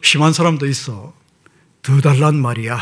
심한 0.03 0.33
사람도 0.33 0.67
있어. 0.67 1.15
더 1.83 2.01
달란 2.01 2.37
말이야. 2.37 2.79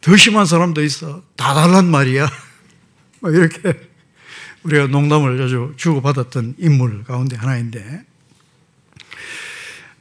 더 0.00 0.16
심한 0.16 0.46
사람도 0.46 0.82
있어. 0.82 1.22
다 1.36 1.54
달란 1.54 1.90
말이야. 1.90 2.28
뭐 3.20 3.30
이렇게 3.30 3.88
우리가 4.64 4.88
농담을 4.88 5.38
자주 5.38 5.72
주고받았던 5.76 6.56
인물 6.58 7.04
가운데 7.04 7.36
하나인데 7.36 8.04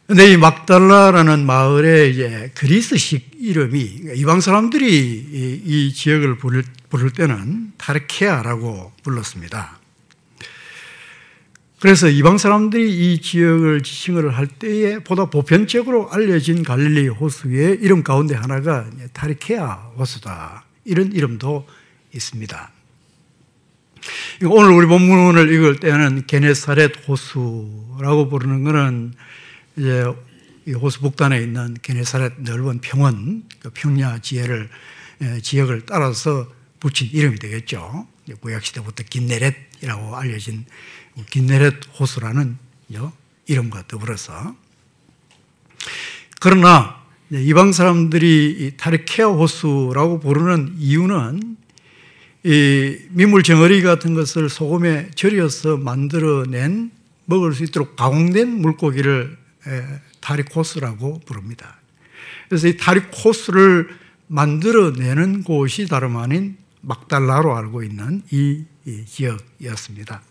근데 0.08 0.32
이 0.32 0.38
막달라라는 0.38 1.46
마을의 1.46 2.12
이제 2.12 2.52
그리스식 2.54 3.32
이름이 3.40 4.02
이방 4.16 4.40
사람들이 4.40 4.88
이, 4.88 5.62
이 5.66 5.94
지역을 5.94 6.38
부를, 6.38 6.64
부를 6.90 7.10
때는 7.10 7.74
타르케아라고 7.78 8.92
불렀습니다. 9.04 9.80
그래서 11.80 12.08
이방 12.08 12.38
사람들이 12.38 13.14
이 13.14 13.22
지역을 13.22 13.84
지칭을 13.84 14.36
할 14.38 14.48
때에 14.48 15.00
보다 15.00 15.26
보편적으로 15.26 16.10
알려진 16.12 16.64
갈릴리 16.64 17.10
호수의 17.10 17.80
이름 17.82 18.02
가운데 18.04 18.36
하나가 18.36 18.90
타리케아 19.14 19.92
호수다. 19.98 20.66
이런 20.86 21.12
이름도 21.12 21.68
있습니다. 22.14 22.75
오늘 24.46 24.72
우리 24.72 24.86
본문을 24.88 25.52
읽을 25.54 25.80
때는 25.80 26.26
게네사렛 26.28 27.08
호수라고 27.08 28.30
부르는 28.30 28.64
것은 28.64 29.14
이제 29.78 30.06
이 30.68 30.74
호수 30.74 31.02
북단에 31.02 31.42
있는 31.42 31.76
게네사렛 31.82 32.34
넓은 32.40 32.82
평원, 32.82 33.44
그 33.60 33.70
평야 33.74 34.20
지혜를 34.20 34.70
지역을 35.42 35.86
따라서 35.86 36.48
붙인 36.80 37.10
이름이 37.12 37.38
되겠죠. 37.40 38.08
구약 38.42 38.66
시대부터 38.66 39.04
긴네렛이라고 39.04 40.16
알려진 40.16 40.66
긴네렛 41.30 42.00
호수라는 42.00 42.58
이름과 43.48 43.84
더불어서 43.88 44.56
그러나 46.40 47.04
이방 47.32 47.72
사람들이 47.72 48.74
타르케아 48.78 49.28
호수라고 49.28 50.20
부르는 50.20 50.76
이유는 50.78 51.58
이 52.46 53.00
민물 53.10 53.42
정어리 53.42 53.82
같은 53.82 54.14
것을 54.14 54.50
소금에 54.50 55.10
절여서 55.16 55.78
만들어낸 55.78 56.92
먹을 57.26 57.56
수 57.56 57.64
있도록 57.64 57.96
가공된 57.96 58.62
물고기를 58.62 59.36
타리코스라고 60.22 61.22
부릅니다. 61.26 61.80
그래서 62.48 62.68
이 62.68 62.78
타리코스를 62.78 63.90
만들어내는 64.28 65.42
곳이 65.42 65.88
다름 65.88 66.18
아닌 66.18 66.56
막달라로 66.82 67.58
알고 67.58 67.82
있는 67.82 68.22
이, 68.30 68.64
지역이었습니다. 69.08 70.22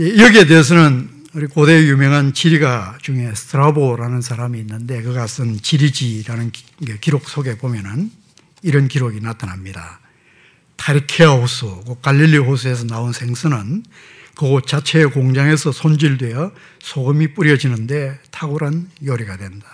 여기에 0.00 0.46
대해서는 0.46 1.08
우리 1.34 1.46
고대 1.46 1.86
유명한 1.86 2.34
지리가 2.34 2.98
중에 3.00 3.32
스트라보라는 3.36 4.20
사람이 4.20 4.58
있는데 4.58 5.00
그가 5.02 5.28
쓴 5.28 5.62
지리지라는 5.62 6.50
기록 7.00 7.28
속에 7.28 7.56
보면은 7.56 8.10
이런 8.62 8.88
기록이 8.88 9.20
나타납니다. 9.20 10.00
타리케아 10.76 11.30
호수, 11.30 11.82
그 11.86 12.00
갈릴리 12.00 12.38
호수에서 12.38 12.86
나온 12.86 13.12
생선은 13.12 13.84
그곳 14.34 14.66
자체의 14.66 15.10
공장에서 15.10 15.72
손질되어 15.72 16.52
소금이 16.80 17.34
뿌려지는데 17.34 18.18
탁월한 18.30 18.90
요리가 19.04 19.36
된다. 19.36 19.66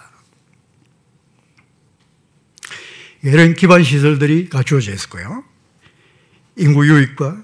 이런 3.23 3.55
기반 3.55 3.83
시설들이 3.83 4.49
갖추어져 4.49 4.93
있었고요. 4.93 5.45
인구 6.57 6.87
유익과 6.87 7.43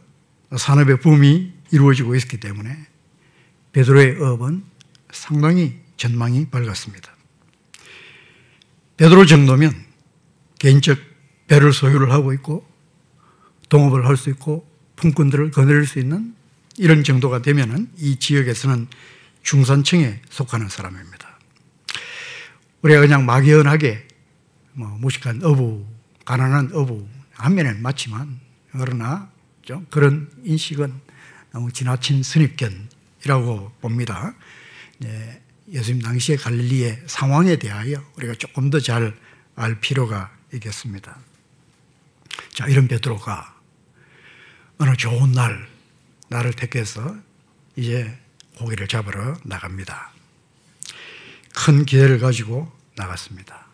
산업의 0.56 1.00
붐이 1.00 1.52
이루어지고 1.70 2.14
있었기 2.14 2.38
때문에 2.38 2.76
베드로의 3.72 4.20
업은 4.20 4.64
상당히 5.12 5.80
전망이 5.96 6.48
밝았습니다. 6.50 7.12
베드로 8.96 9.26
정도면 9.26 9.74
개인적 10.58 11.13
배를 11.54 11.72
소유를 11.72 12.10
하고 12.10 12.32
있고 12.32 12.66
동업을 13.68 14.06
할 14.06 14.16
수 14.16 14.30
있고 14.30 14.68
품꾼들을 14.96 15.50
거느릴 15.50 15.86
수 15.86 15.98
있는 15.98 16.34
이런 16.76 17.04
정도가 17.04 17.42
되면은 17.42 17.90
이 17.96 18.16
지역에서는 18.18 18.88
중산층에 19.42 20.20
속하는 20.30 20.68
사람입니다. 20.68 21.38
우리가 22.82 23.00
그냥 23.00 23.24
막연하게 23.26 24.08
뭐 24.72 24.88
무식한 25.00 25.42
어부, 25.44 25.86
가난한 26.24 26.70
어부 26.74 27.06
한 27.32 27.54
면은 27.54 27.82
맞지만 27.82 28.40
그러나 28.72 29.30
좀 29.62 29.86
그런 29.90 30.28
인식은 30.44 30.92
너무 31.52 31.72
지나친 31.72 32.22
선입견이라고 32.22 33.72
봅니다. 33.80 34.34
네, 34.98 35.40
예수님 35.70 36.02
당시의 36.02 36.38
갈릴리의 36.38 37.02
상황에 37.06 37.56
대하여 37.56 38.02
우리가 38.16 38.34
조금 38.34 38.70
더 38.70 38.80
잘 38.80 39.14
알 39.56 39.78
필요가 39.80 40.36
있겠습니다. 40.52 41.16
자, 42.52 42.66
이런 42.66 42.88
베드로가 42.88 43.54
어느 44.78 44.96
좋은 44.96 45.32
날 45.32 45.68
나를 46.28 46.52
택해서 46.52 47.16
이제 47.76 48.16
고기를 48.56 48.88
잡으러 48.88 49.36
나갑니다. 49.44 50.12
큰 51.54 51.84
기대를 51.84 52.18
가지고 52.18 52.70
나갔습니다. 52.96 53.66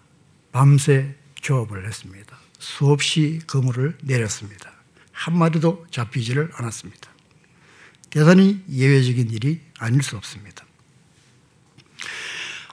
밤새 0.53 1.15
조업을 1.37 1.87
했습니다. 1.87 2.39
수없이 2.59 3.41
그물을 3.47 3.97
내렸습니다. 4.03 4.73
한 5.13 5.37
마리도 5.37 5.87
잡히지를 5.91 6.51
않았습니다. 6.55 7.11
대단히 8.11 8.63
예외적인 8.69 9.31
일이 9.31 9.61
아닐 9.79 10.03
수 10.03 10.17
없습니다. 10.17 10.65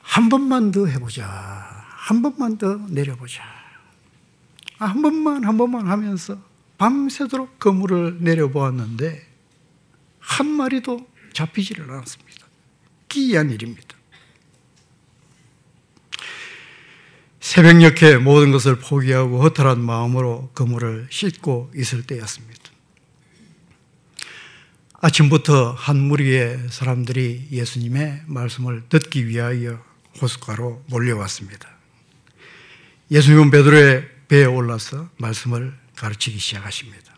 한 0.02 0.30
번만 0.30 0.72
더 0.72 0.88
해보자. 0.88 1.26
한 1.26 2.22
번만 2.22 2.58
더 2.58 2.76
내려보자. 2.90 3.57
한 4.78 5.02
번만 5.02 5.44
한 5.44 5.58
번만 5.58 5.88
하면서 5.88 6.42
밤새도록 6.78 7.60
그물을 7.60 8.18
내려보았는데 8.22 9.26
한 10.20 10.48
마리도 10.48 11.08
잡히지를 11.34 11.90
않았습니다. 11.90 12.46
기이한 13.10 13.50
일입니다. 13.50 13.98
새벽녘에 17.40 18.18
모든 18.18 18.52
것을 18.52 18.78
포기하고 18.78 19.42
허탈한 19.42 19.80
마음으로 19.80 20.52
그물을 20.54 21.08
싣고 21.10 21.72
있을 21.76 22.04
때였습니다. 22.04 22.62
아침부터 25.00 25.72
한 25.72 25.98
무리의 25.98 26.68
사람들이 26.70 27.48
예수님의 27.52 28.24
말씀을 28.26 28.84
듣기 28.90 29.28
위하여 29.28 29.82
호숫가로 30.22 30.84
몰려왔습니다. 30.88 31.70
예수님은 33.12 33.52
베드로의 33.52 34.17
배에 34.28 34.46
올라서 34.46 35.10
말씀을 35.18 35.74
가르치기 35.96 36.38
시작하십니다. 36.38 37.16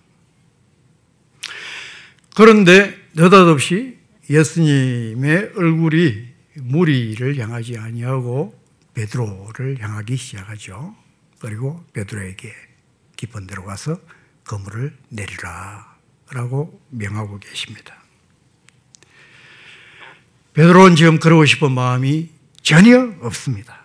그런데 2.36 2.96
느닷없이 3.14 3.98
예수님의 4.30 5.54
얼굴이 5.56 6.28
무리를 6.56 7.38
향하지 7.38 7.78
아니하고 7.78 8.58
베드로를 8.94 9.82
향하기 9.82 10.16
시작하죠. 10.16 10.96
그리고 11.40 11.84
베드로에게 11.94 12.54
깊은 13.16 13.48
데로 13.48 13.66
가서 13.66 14.00
그물을 14.44 14.96
내리라 15.10 15.98
라고 16.32 16.82
명하고 16.90 17.40
계십니다. 17.40 18.04
베드로는 20.54 20.96
지금 20.96 21.20
그러고 21.20 21.46
싶은 21.46 21.72
마음이 21.72 22.30
전혀 22.62 23.16
없습니다. 23.22 23.80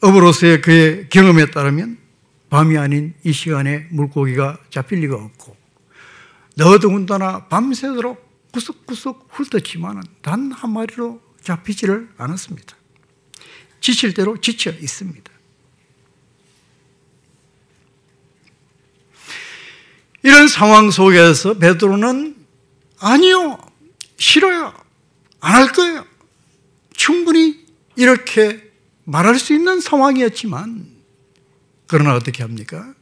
업으로서의 0.00 0.60
그의 0.60 1.08
경험에 1.08 1.46
따르면 1.50 2.03
밤이 2.54 2.78
아닌 2.78 3.12
이 3.24 3.32
시간에 3.32 3.88
물고기가 3.90 4.58
잡힐 4.70 5.00
리가 5.00 5.16
없고 5.16 5.56
너더군다나 6.54 7.48
밤새도록 7.48 8.52
구석구석 8.52 9.26
훑었지만 9.32 10.00
단 10.22 10.52
한 10.52 10.72
마리로 10.72 11.20
잡히지를 11.42 12.10
않았습니다. 12.16 12.76
지칠 13.80 14.14
대로 14.14 14.40
지쳐 14.40 14.70
있습니다. 14.70 15.32
이런 20.22 20.46
상황 20.46 20.92
속에서 20.92 21.58
베드로는 21.58 22.36
아니요, 23.00 23.58
싫어요, 24.16 24.72
안 25.40 25.54
할 25.56 25.72
거예요. 25.72 26.06
충분히 26.92 27.66
이렇게 27.96 28.70
말할 29.02 29.40
수 29.40 29.52
있는 29.54 29.80
상황이었지만 29.80 30.93
그러나 31.96 32.16
어떻게 32.16 32.42
합니까? 32.42 32.92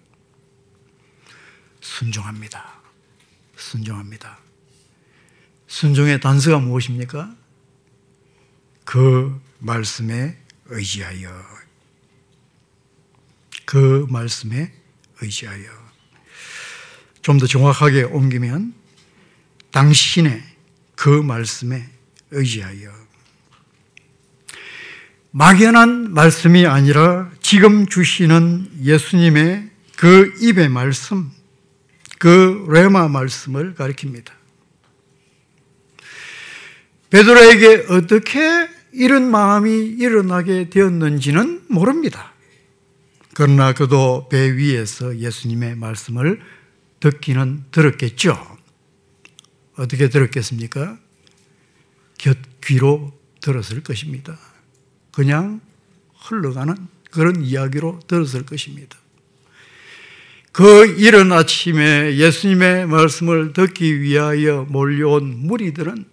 순종합니다. 1.80 2.74
순종합니다. 3.56 4.38
순종의 5.66 6.20
단서가 6.20 6.58
무엇입니까? 6.58 7.34
그 8.84 9.40
말씀에 9.60 10.36
의지하여. 10.66 11.42
그 13.64 14.06
말씀에 14.10 14.70
의지하여. 15.22 15.70
좀 17.22 17.38
더 17.38 17.46
정확하게 17.46 18.02
옮기면 18.02 18.74
당신의 19.70 20.44
그 20.96 21.08
말씀에 21.08 21.88
의지하여. 22.30 22.92
막연한 25.30 26.12
말씀이 26.12 26.66
아니라 26.66 27.31
지금 27.52 27.84
주시는 27.84 28.70
예수님의 28.82 29.68
그 29.98 30.32
입의 30.40 30.70
말씀, 30.70 31.30
그 32.18 32.64
레마 32.66 33.08
말씀을 33.08 33.74
가리킵니다. 33.74 34.30
베드로에게 37.10 37.88
어떻게 37.90 38.40
이런 38.92 39.30
마음이 39.30 39.70
일어나게 39.70 40.70
되었는지는 40.70 41.66
모릅니다. 41.68 42.32
그러나 43.34 43.74
그도 43.74 44.30
배 44.30 44.56
위에서 44.56 45.18
예수님의 45.18 45.76
말씀을 45.76 46.40
듣기는 47.00 47.64
들었겠죠. 47.70 48.56
어떻게 49.76 50.08
들었겠습니까? 50.08 50.98
곁 52.16 52.38
귀로 52.64 53.12
들었을 53.42 53.82
것입니다. 53.82 54.38
그냥 55.10 55.60
흘러가는 56.14 57.01
그런 57.12 57.44
이야기로 57.44 58.00
들었을 58.08 58.44
것입니다. 58.44 58.96
그 60.50 60.86
이른 60.98 61.32
아침에 61.32 62.16
예수님의 62.16 62.86
말씀을 62.86 63.52
듣기 63.52 64.00
위하여 64.00 64.66
몰려온 64.68 65.46
무리들은 65.46 66.04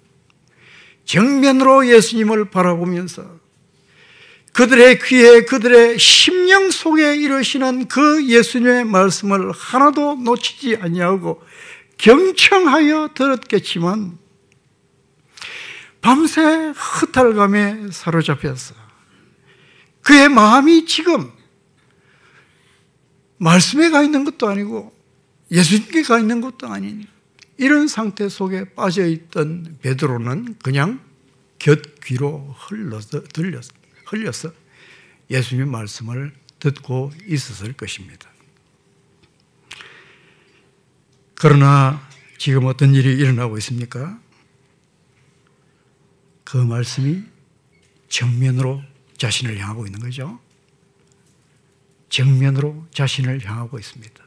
정면으로 1.04 1.88
예수님을 1.88 2.50
바라보면서 2.50 3.40
그들의 4.54 5.00
귀에 5.00 5.42
그들의 5.42 6.00
심령 6.00 6.72
속에 6.72 7.16
이르시는 7.16 7.88
그 7.88 8.28
예수님의 8.28 8.86
말씀을 8.86 9.52
하나도 9.52 10.16
놓치지 10.16 10.78
아니하고 10.78 11.42
경청하여 11.98 13.10
들었겠지만 13.14 14.18
밤새 16.02 16.42
흩탈감에 16.76 17.92
사로잡혔어. 17.92 18.89
그의 20.02 20.30
마음이 20.30 20.86
지금 20.86 21.32
말씀에 23.38 23.90
가 23.90 24.04
있는 24.04 24.24
것도 24.24 24.48
아니고 24.48 24.94
예수님께 25.52 26.04
가 26.04 26.20
있는 26.20 26.42
것도 26.42 26.68
아닌 26.68 27.08
이런 27.58 27.88
상태 27.88 28.30
속에 28.30 28.74
빠져 28.74 29.06
있던 29.06 29.80
베드로는 29.82 30.56
그냥 30.64 31.02
곁귀로 31.60 32.56
흘러서 32.58 33.24
들려서 33.24 33.74
흘려서 34.06 34.54
예수님 35.30 35.70
말씀을 35.70 36.34
듣고 36.60 37.12
있었을 37.28 37.74
것입니다. 37.74 38.30
그러나 41.36 42.02
지금 42.38 42.66
어떤 42.66 42.94
일이 42.96 43.14
일어나고 43.14 43.58
있습니까? 43.58 44.20
그 46.44 46.58
말씀이 46.58 47.24
정면으로 48.10 48.82
자신을 49.20 49.60
향하고 49.60 49.86
있는 49.86 50.00
거죠. 50.00 50.40
정면으로 52.10 52.88
자신을 52.92 53.46
향하고 53.46 53.78
있습니다. 53.78 54.24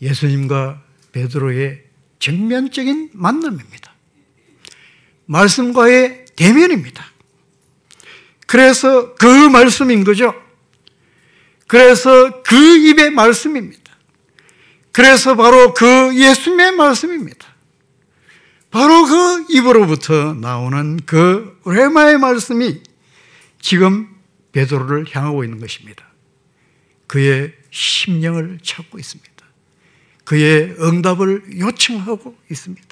예수님과 0.00 0.82
베드로의 1.12 1.82
정면적인 2.20 3.10
만남입니다. 3.12 3.92
말씀과의 5.26 6.26
대면입니다. 6.36 7.04
그래서 8.46 9.14
그 9.14 9.26
말씀인 9.26 10.04
거죠. 10.04 10.34
그래서 11.66 12.42
그 12.42 12.54
입의 12.54 13.10
말씀입니다. 13.10 13.82
그래서 14.92 15.34
바로 15.34 15.74
그 15.74 16.14
예수님의 16.14 16.72
말씀입니다. 16.72 17.48
바로 18.70 19.06
그 19.06 19.46
입으로부터 19.50 20.34
나오는 20.34 21.00
그 21.06 21.60
레마의 21.64 22.18
말씀이 22.18 22.80
지금 23.64 24.14
베드로를 24.52 25.06
향하고 25.10 25.42
있는 25.42 25.58
것입니다. 25.58 26.06
그의 27.06 27.54
심령을 27.70 28.58
찾고 28.62 28.98
있습니다. 28.98 29.32
그의 30.24 30.76
응답을 30.78 31.58
요청하고 31.58 32.36
있습니다. 32.50 32.86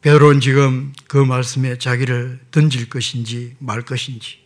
베드로는 0.00 0.40
지금 0.40 0.94
그 1.06 1.18
말씀에 1.18 1.76
자기를 1.76 2.40
던질 2.50 2.88
것인지 2.88 3.56
말 3.58 3.82
것인지, 3.82 4.38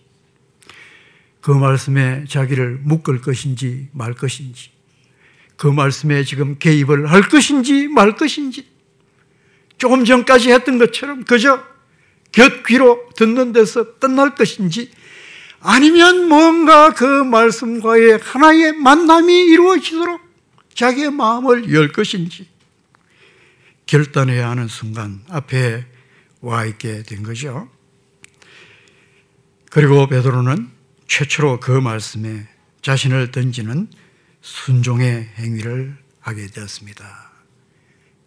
그 1.41 1.53
말씀에 1.53 2.25
자기를 2.29 2.81
묶을 2.83 3.21
것인지 3.21 3.91
말 3.93 4.15
것인지, 4.15 4.73
그 5.55 5.69
말씀에 5.69 6.25
지금 6.25 6.59
개입을 6.59 7.13
할 7.13 7.29
것인지 7.29 7.87
말 7.87 8.17
것인지, 8.17 8.74
조금 9.79 10.05
전까지 10.05 10.51
했던 10.53 10.79
것처럼 10.79 11.25
그저 11.25 11.63
곁귀로 12.33 13.11
듣는 13.17 13.53
데서 13.53 13.95
끝날 13.99 14.35
것인지, 14.35 14.91
아니면 15.61 16.29
뭔가 16.29 16.93
그 16.93 17.05
말씀과의 17.05 18.19
하나의 18.23 18.73
만남이 18.73 19.33
이루어지도록 19.47 20.21
자기의 20.75 21.11
마음을 21.11 21.73
열 21.73 21.93
것인지, 21.93 22.49
결단해야 23.87 24.51
하는 24.51 24.69
순간 24.69 25.23
앞에 25.29 25.87
와 26.41 26.65
있게 26.65 27.03
된 27.05 27.23
거죠. 27.23 27.69
그리고 29.71 30.07
베드로는 30.07 30.71
최초로 31.07 31.61
그 31.61 31.71
말씀에 31.71 32.47
자신을 32.83 33.31
던지는 33.31 33.89
순종의 34.41 35.31
행위를 35.37 35.97
하게 36.21 36.47
되었습니다. 36.49 37.33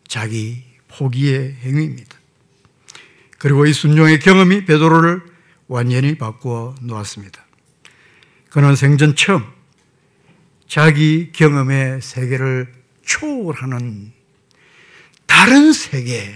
자기 0.07 0.63
포기의 0.87 1.53
행위입니다. 1.61 2.17
그리고 3.37 3.65
이 3.65 3.73
순종의 3.73 4.19
경험이 4.19 4.65
베드로를 4.65 5.21
완전히 5.67 6.17
바꾸어 6.17 6.75
놓았습니다. 6.81 7.45
그는 8.49 8.75
생전 8.75 9.15
처음 9.15 9.43
자기 10.67 11.31
경험의 11.31 12.01
세계를 12.01 12.73
초월하는 13.05 14.11
다른 15.25 15.71
세계, 15.71 16.33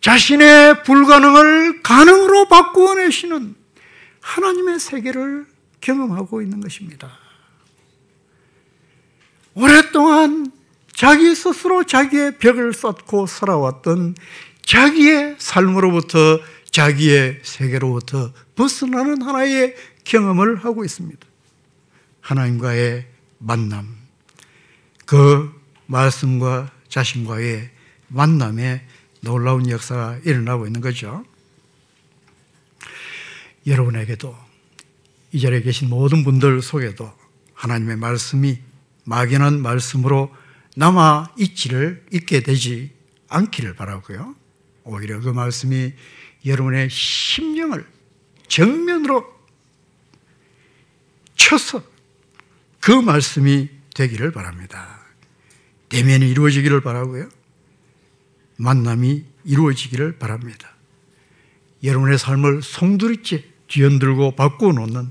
자신의 0.00 0.82
불가능을 0.82 1.82
가능으로 1.82 2.48
바꾸어 2.48 2.94
내시는 2.94 3.54
하나님의 4.20 4.80
세계를 4.80 5.46
경험하고 5.80 6.42
있는 6.42 6.60
것입니다. 6.60 7.18
오랫동안 9.54 10.50
자기 11.04 11.34
스스로 11.34 11.84
자기의 11.84 12.38
벽을 12.38 12.72
쌓고 12.72 13.26
살아왔던 13.26 14.14
자기의 14.62 15.36
삶으로부터 15.36 16.40
자기의 16.70 17.40
세계로부터 17.42 18.32
벗어나는 18.56 19.20
하나의 19.20 19.76
경험을 20.04 20.64
하고 20.64 20.82
있습니다. 20.82 21.20
하나님과의 22.22 23.06
만남, 23.36 23.94
그 25.04 25.52
말씀과 25.84 26.70
자신과의 26.88 27.68
만남에 28.08 28.86
놀라운 29.20 29.68
역사가 29.68 30.20
일어나고 30.24 30.64
있는 30.64 30.80
거죠. 30.80 31.22
여러분에게도 33.66 34.34
이 35.32 35.40
자리에 35.42 35.60
계신 35.60 35.90
모든 35.90 36.24
분들 36.24 36.62
속에도 36.62 37.12
하나님의 37.52 37.96
말씀이 37.96 38.58
막연한 39.04 39.60
말씀으로 39.60 40.34
남아 40.74 41.34
있지를 41.38 42.04
있게 42.12 42.40
되지 42.40 42.90
않기를 43.28 43.74
바라고요. 43.74 44.34
오히려 44.84 45.20
그 45.20 45.28
말씀이 45.28 45.92
여러분의 46.44 46.90
심령을 46.90 47.86
정면으로 48.48 49.32
쳐서 51.36 51.82
그 52.80 52.92
말씀이 52.92 53.68
되기를 53.94 54.32
바랍니다. 54.32 55.00
대면이 55.88 56.28
이루어지기를 56.28 56.80
바라고요. 56.82 57.28
만남이 58.56 59.24
이루어지기를 59.44 60.18
바랍니다. 60.18 60.74
여러분의 61.82 62.18
삶을 62.18 62.62
송두리째 62.62 63.44
뒤흔들고 63.68 64.36
바꾸어 64.36 64.72
놓는 64.72 65.10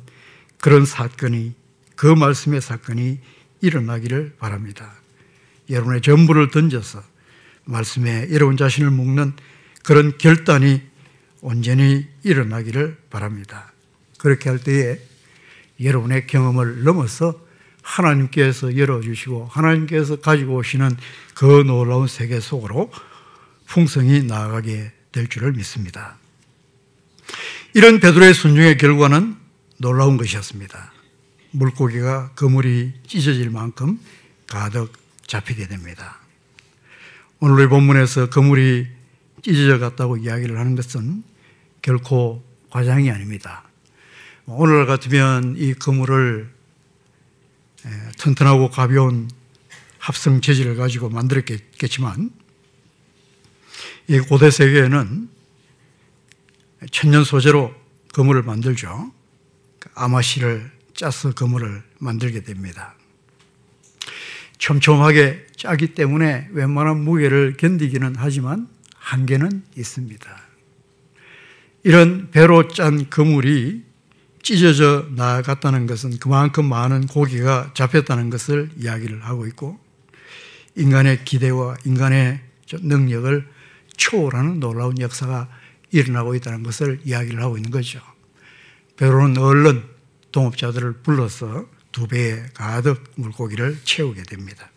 그런 0.60 0.86
사건이 0.86 1.54
그 1.96 2.08
말씀의 2.08 2.62
사건이 2.62 3.20
일어나기를 3.62 4.36
바랍니다. 4.40 4.94
여러분의 5.70 6.02
전부를 6.02 6.52
던져서 6.52 7.04
말씀에 7.66 8.28
여러분 8.32 8.58
자신을 8.58 8.92
묶는 8.92 9.34
그런 9.84 10.18
결단이 10.18 10.82
온전히 11.42 12.08
일어나기를 12.24 12.98
바랍니다. 13.10 13.72
그렇게 14.18 14.50
할 14.50 14.60
때에 14.60 15.00
여러분의 15.82 16.28
경험을 16.28 16.84
넘어서 16.84 17.40
하나님께서 17.82 18.78
열어주시고 18.78 19.48
하나님께서 19.52 20.18
가지고 20.18 20.56
오시는 20.56 20.96
그 21.36 21.64
놀라운 21.66 22.08
세계 22.08 22.40
속으로 22.40 22.92
풍성이 23.66 24.24
나아가게 24.24 24.92
될 25.12 25.28
줄을 25.28 25.52
믿습니다. 25.54 26.18
이런 27.74 28.00
베드로의 28.00 28.34
순종의 28.34 28.78
결과는 28.78 29.36
놀라운 29.78 30.16
것이었습니다. 30.16 30.94
물고기가 31.52 32.32
그물이 32.36 32.94
찢어질 33.06 33.50
만큼 33.50 34.00
가득 34.48 35.03
잡히게 35.28 35.68
됩니다. 35.68 36.20
오늘의 37.40 37.70
본문에서 37.70 38.30
그물이 38.30 38.88
찢어져 39.42 39.80
갔다고 39.80 40.18
이야기를 40.18 40.58
하는 40.58 40.76
것은 40.76 41.24
결코 41.82 42.44
과장이 42.70 43.12
아닙니다. 43.12 43.64
오늘 44.46 44.86
같으면 44.86 45.56
이 45.58 45.74
그물을 45.74 46.52
튼튼하고 48.18 48.70
가벼운 48.70 49.30
합성 49.98 50.42
재질을 50.42 50.76
가지고 50.76 51.10
만들었겠지만 51.10 52.32
이 54.08 54.20
고대 54.20 54.52
세계에는 54.52 55.30
천년 56.92 57.24
소재로 57.24 57.74
그물을 58.14 58.44
만들죠. 58.44 59.12
아마씨를 59.96 60.72
짜서 60.94 61.34
그물을 61.34 61.84
만들게 62.00 62.44
됩니다. 62.44 62.96
촘촘하게 64.64 65.46
짜기 65.58 65.94
때문에 65.94 66.48
웬만한 66.54 66.98
무게를 67.02 67.56
견디기는 67.58 68.14
하지만 68.16 68.70
한계는 68.96 69.62
있습니다. 69.76 70.42
이런 71.84 72.32
배로 72.32 72.70
짠 72.70 73.10
그물이 73.10 73.84
찢어져 74.42 75.06
나갔다는 75.18 75.86
것은 75.86 76.18
그만큼 76.18 76.64
많은 76.64 77.08
고기가 77.08 77.72
잡혔다는 77.74 78.30
것을 78.30 78.70
이야기를 78.78 79.26
하고 79.26 79.48
있고 79.48 79.78
인간의 80.76 81.26
기대와 81.26 81.76
인간의 81.84 82.40
능력을 82.72 83.46
초월하는 83.98 84.62
놀라운 84.62 84.98
역사가 84.98 85.50
일어나고 85.92 86.36
있다는 86.36 86.64
것을 86.64 87.02
이야기를 87.04 87.44
하고 87.44 87.58
있는 87.58 87.70
거죠. 87.70 88.00
베로는 88.96 89.38
얼른 89.40 89.84
동업자들을 90.32 91.02
불러서 91.04 91.66
두 91.94 92.08
배에 92.08 92.44
가득 92.54 93.02
물고기를 93.16 93.80
채우게 93.86 94.24
됩니다. 94.24 94.70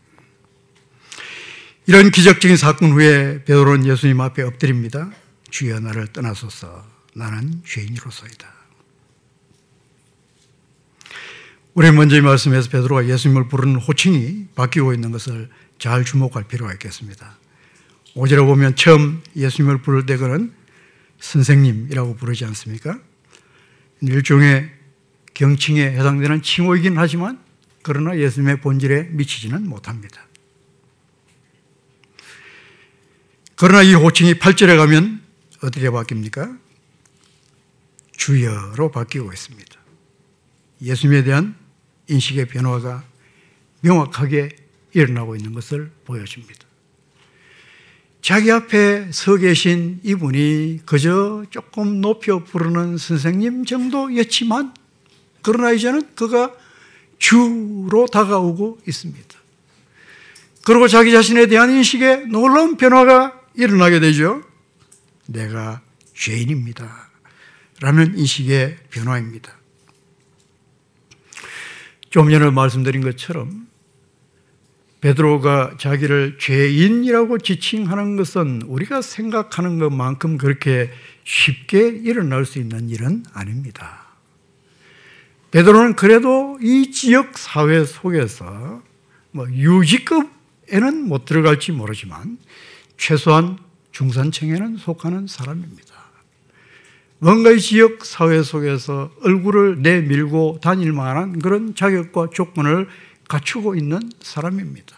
이런 1.87 2.11
기적적인 2.11 2.57
사건 2.57 2.93
후에 2.93 3.45
베드로는 3.45 3.87
예수님 3.87 4.21
앞에 4.21 4.43
엎드립니다. 4.43 5.11
주여 5.51 5.81
나를 5.81 6.09
떠나소서 6.13 6.87
나는 7.15 7.63
죄인으로서이다. 7.65 8.55
우리 11.75 11.91
먼저 11.91 12.17
이 12.17 12.21
말씀에서 12.21 12.71
베드로가 12.71 13.07
예수님을 13.07 13.49
부르는 13.49 13.77
호칭이 13.77 14.49
바뀌고 14.55 14.95
있는 14.95 15.11
것을 15.13 15.49
잘 15.79 16.05
주목할 16.05 16.45
필요가 16.45 16.73
있겠습니다. 16.75 17.39
오지로 18.15 18.47
보면 18.47 18.77
처음 18.77 19.23
예수님을 19.37 19.83
부를 19.83 20.07
때 20.07 20.17
그는 20.17 20.53
선생님이라고 21.21 22.17
부르지 22.17 22.45
않습니까? 22.47 22.99
일종의 24.01 24.76
경칭에 25.37 25.83
해당되는 25.83 26.41
칭호이긴 26.41 26.97
하지만 26.97 27.39
그러나 27.83 28.19
예수님의 28.19 28.63
본질에 28.63 29.11
미치지는 29.11 29.69
못합니다. 29.69 30.27
그러나 33.55 33.83
이 33.83 33.93
호칭이 33.93 34.35
8절에 34.35 34.79
가면 34.79 35.21
어떻게 35.63 35.91
바뀝니까? 35.91 36.59
주여로 38.13 38.91
바뀌고 38.91 39.31
있습니다. 39.31 39.77
예수님에 40.81 41.23
대한 41.23 41.55
인식의 42.09 42.49
변화가 42.49 43.05
명확하게 43.83 44.57
일어나고 44.95 45.37
있는 45.37 45.53
것을 45.53 45.93
보여줍니다. 46.07 46.67
자기 48.23 48.51
앞에 48.51 49.13
서 49.13 49.37
계신 49.37 50.01
이분이 50.03 50.81
그저 50.87 51.45
조금 51.51 52.01
높여 52.01 52.43
부르는 52.43 52.97
선생님 52.97 53.67
정도였지만 53.67 54.86
그러나 55.47 55.71
이제는 55.71 56.17
그가 56.17 56.53
주로 57.21 58.09
다가오고 58.11 58.81
있습니다. 58.85 59.39
그리고 60.65 60.89
자기 60.89 61.13
자신에 61.13 61.47
대한 61.47 61.71
인식에 61.71 62.17
놀라운 62.27 62.77
변화가 62.77 63.41
일어나게 63.55 64.01
되죠. 64.01 64.43
내가 65.27 65.83
죄인입니다. 66.15 67.11
라는 67.81 68.19
인식의 68.19 68.77
변화입니다. 68.91 69.53
좀 72.11 72.29
전에 72.29 72.51
말씀드린 72.51 73.03
것처럼 73.03 73.69
베드로가 75.01 75.77
자기를 75.79 76.39
죄인이라고 76.41 77.39
지칭하는 77.39 78.17
것은 78.17 78.63
우리가 78.63 79.01
생각하는 79.01 79.79
것만큼 79.79 80.39
그렇게 80.39 80.91
쉽게 81.23 81.87
일어날 81.87 82.45
수 82.45 82.59
있는 82.59 82.91
일은 82.91 83.25
아닙니다. 83.33 84.06
베드로는 85.57 85.97
그래도 85.97 86.59
이 86.61 86.91
지역 86.91 87.39
사회 87.39 87.83
속에서 87.87 88.83
뭐 89.31 89.51
유지급에는 89.51 91.09
못 91.09 91.25
들어갈지 91.25 91.73
모르지만 91.73 92.37
최소한 92.99 93.57
중산층에는 93.91 94.77
속하는 94.77 95.27
사람입니다. 95.27 95.95
뭔가 97.21 97.53
이 97.53 97.59
지역 97.59 98.05
사회 98.05 98.43
속에서 98.43 99.11
얼굴을 99.23 99.81
내밀고 99.81 100.59
다닐 100.61 100.93
만한 100.93 101.39
그런 101.39 101.75
자격과 101.75 102.29
조건을 102.35 102.87
갖추고 103.27 103.77
있는 103.77 104.13
사람입니다. 104.21 104.95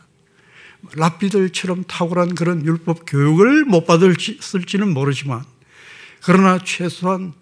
랍비들처럼 0.96 1.84
탁월한 1.84 2.34
그런 2.34 2.66
율법 2.66 3.04
교육을 3.06 3.64
못 3.64 3.86
받을지는 3.86 4.92
모르지만 4.92 5.44
그러나 6.24 6.58
최소한 6.58 7.32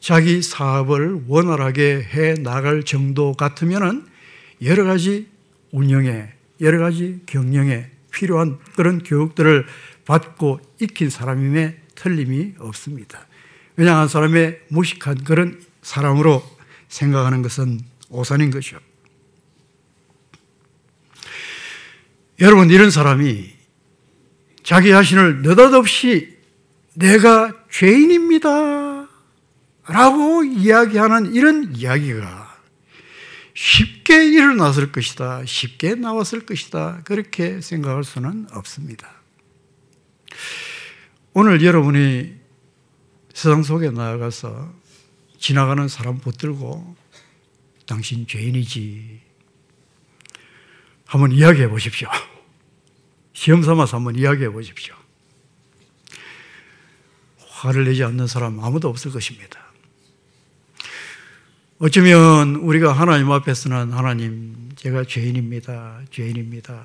자기 0.00 0.42
사업을 0.42 1.24
원활하게 1.26 2.02
해 2.02 2.34
나갈 2.34 2.82
정도 2.82 3.32
같으면 3.32 4.06
여러 4.62 4.84
가지 4.84 5.28
운영에 5.72 6.32
여러 6.60 6.78
가지 6.78 7.20
경영에 7.26 7.90
필요한 8.10 8.58
그런 8.76 9.02
교육들을 9.02 9.66
받고 10.06 10.60
익힌 10.80 11.10
사람임에 11.10 11.76
틀림이 11.94 12.54
없습니다. 12.58 13.26
왜냐하면 13.76 14.08
사람의 14.08 14.60
무식한 14.68 15.24
그런 15.24 15.60
사람으로 15.82 16.42
생각하는 16.88 17.42
것은 17.42 17.80
오산인 18.08 18.50
거죠. 18.50 18.78
여러분, 22.40 22.70
이런 22.70 22.90
사람이 22.90 23.54
자기 24.62 24.90
자신을 24.90 25.42
느닷없이 25.42 26.36
내가 26.94 27.52
죄인입니다. 27.70 28.85
라고 29.88 30.42
이야기하는 30.42 31.34
이런 31.34 31.74
이야기가 31.76 32.56
쉽게 33.54 34.26
일어났을 34.26 34.92
것이다. 34.92 35.44
쉽게 35.46 35.94
나왔을 35.94 36.44
것이다. 36.44 37.02
그렇게 37.04 37.60
생각할 37.60 38.04
수는 38.04 38.48
없습니다. 38.52 39.10
오늘 41.32 41.62
여러분이 41.64 42.34
세상 43.32 43.62
속에 43.62 43.90
나아가서 43.90 44.74
지나가는 45.38 45.86
사람 45.88 46.18
붙들고 46.18 46.96
당신 47.86 48.26
죄인이지. 48.26 49.20
한번 51.06 51.32
이야기해 51.32 51.68
보십시오. 51.68 52.08
시험 53.32 53.62
삼아서 53.62 53.98
한번 53.98 54.16
이야기해 54.16 54.50
보십시오. 54.50 54.94
화를 57.38 57.84
내지 57.84 58.02
않는 58.04 58.26
사람 58.26 58.58
아무도 58.60 58.88
없을 58.88 59.12
것입니다. 59.12 59.65
어쩌면 61.78 62.56
우리가 62.56 62.90
하나님 62.90 63.30
앞에서는 63.30 63.92
하나님, 63.92 64.70
제가 64.76 65.04
죄인입니다. 65.04 66.00
죄인입니다. 66.10 66.82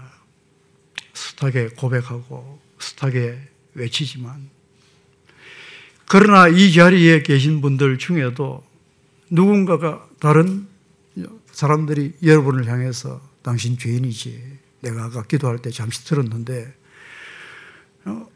숱하게 1.14 1.70
고백하고 1.78 2.60
숱하게 2.78 3.40
외치지만 3.74 4.50
그러나 6.10 6.50
이 6.50 6.74
자리에 6.74 7.24
계신 7.24 7.62
분들 7.62 8.00
중에도 8.00 8.66
누군가가 9.30 10.06
다른 10.20 10.68
사람들이 11.54 12.16
여러분을 12.22 12.68
향해서 12.68 13.22
당신 13.44 13.78
죄인이지. 13.78 14.60
내가 14.82 15.06
아까 15.06 15.24
기도할 15.24 15.60
때 15.60 15.70
잠시 15.70 16.04
들었는데, 16.04 16.74
어, 18.06 18.28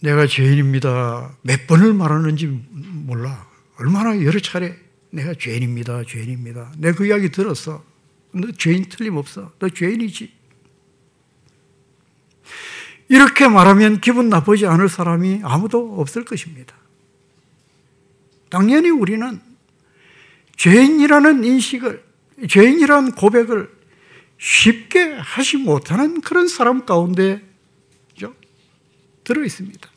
내가 0.00 0.26
죄인입니다. 0.26 1.36
몇 1.42 1.66
번을 1.66 1.92
말하는지 1.92 2.46
몰라. 2.46 3.46
얼마나 3.78 4.22
여러 4.24 4.40
차례 4.40 4.87
내가 5.10 5.34
죄인입니다. 5.34 6.04
죄인입니다. 6.04 6.72
내가 6.78 6.96
그 6.96 7.06
이야기 7.06 7.30
들었어. 7.30 7.84
너 8.32 8.52
죄인 8.52 8.88
틀림없어. 8.88 9.52
너 9.58 9.68
죄인이지. 9.68 10.32
이렇게 13.08 13.48
말하면 13.48 14.00
기분 14.00 14.28
나쁘지 14.28 14.66
않을 14.66 14.88
사람이 14.88 15.40
아무도 15.42 15.98
없을 16.00 16.24
것입니다. 16.24 16.74
당연히 18.50 18.90
우리는 18.90 19.40
죄인이라는 20.56 21.44
인식을, 21.44 22.04
죄인이라는 22.48 23.12
고백을 23.12 23.70
쉽게 24.38 25.14
하지 25.14 25.56
못하는 25.56 26.20
그런 26.20 26.48
사람 26.48 26.84
가운데 26.84 27.48
들어 29.28 29.44
있습니다. 29.44 29.90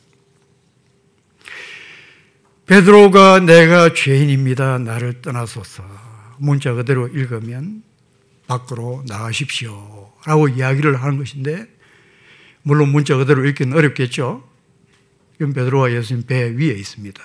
베드로가 2.72 3.40
내가 3.40 3.92
죄인입니다. 3.92 4.78
나를 4.78 5.20
떠나소서. 5.20 5.84
문자 6.38 6.72
그대로 6.72 7.06
읽으면 7.06 7.82
밖으로 8.46 9.04
나가십시오. 9.06 10.10
라고 10.24 10.48
이야기를 10.48 11.02
하는 11.02 11.18
것인데, 11.18 11.68
물론 12.62 12.88
문자 12.88 13.18
그대로 13.18 13.44
읽기는 13.44 13.76
어렵겠죠? 13.76 14.48
이건 15.34 15.52
베드로와 15.52 15.92
예수님 15.92 16.24
배 16.24 16.48
위에 16.48 16.72
있습니다. 16.72 17.22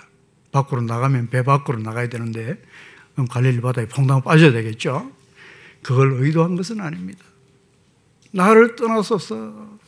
밖으로 0.52 0.82
나가면 0.82 1.30
배 1.30 1.44
밖으로 1.44 1.80
나가야 1.80 2.10
되는데 2.10 2.62
그럼 3.14 3.30
갈릴리 3.30 3.62
바다에 3.62 3.88
퐁당 3.88 4.24
빠져야 4.24 4.52
되겠죠. 4.52 5.14
그걸 5.82 6.12
의도한 6.24 6.58
것은 6.58 6.82
아닙니다. 6.82 7.24
나를 8.32 8.76
떠나소서 8.76 9.80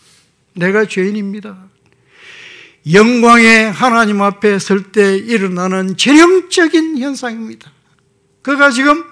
내가 0.54 0.86
죄인입니다. 0.86 1.68
영광의 2.92 3.72
하나님 3.72 4.22
앞에 4.22 4.58
설 4.60 4.92
때 4.92 5.18
일어나는 5.18 5.98
전형적인 5.98 6.98
현상입니다. 6.98 7.72
그가 8.42 8.72
지금 8.72 9.04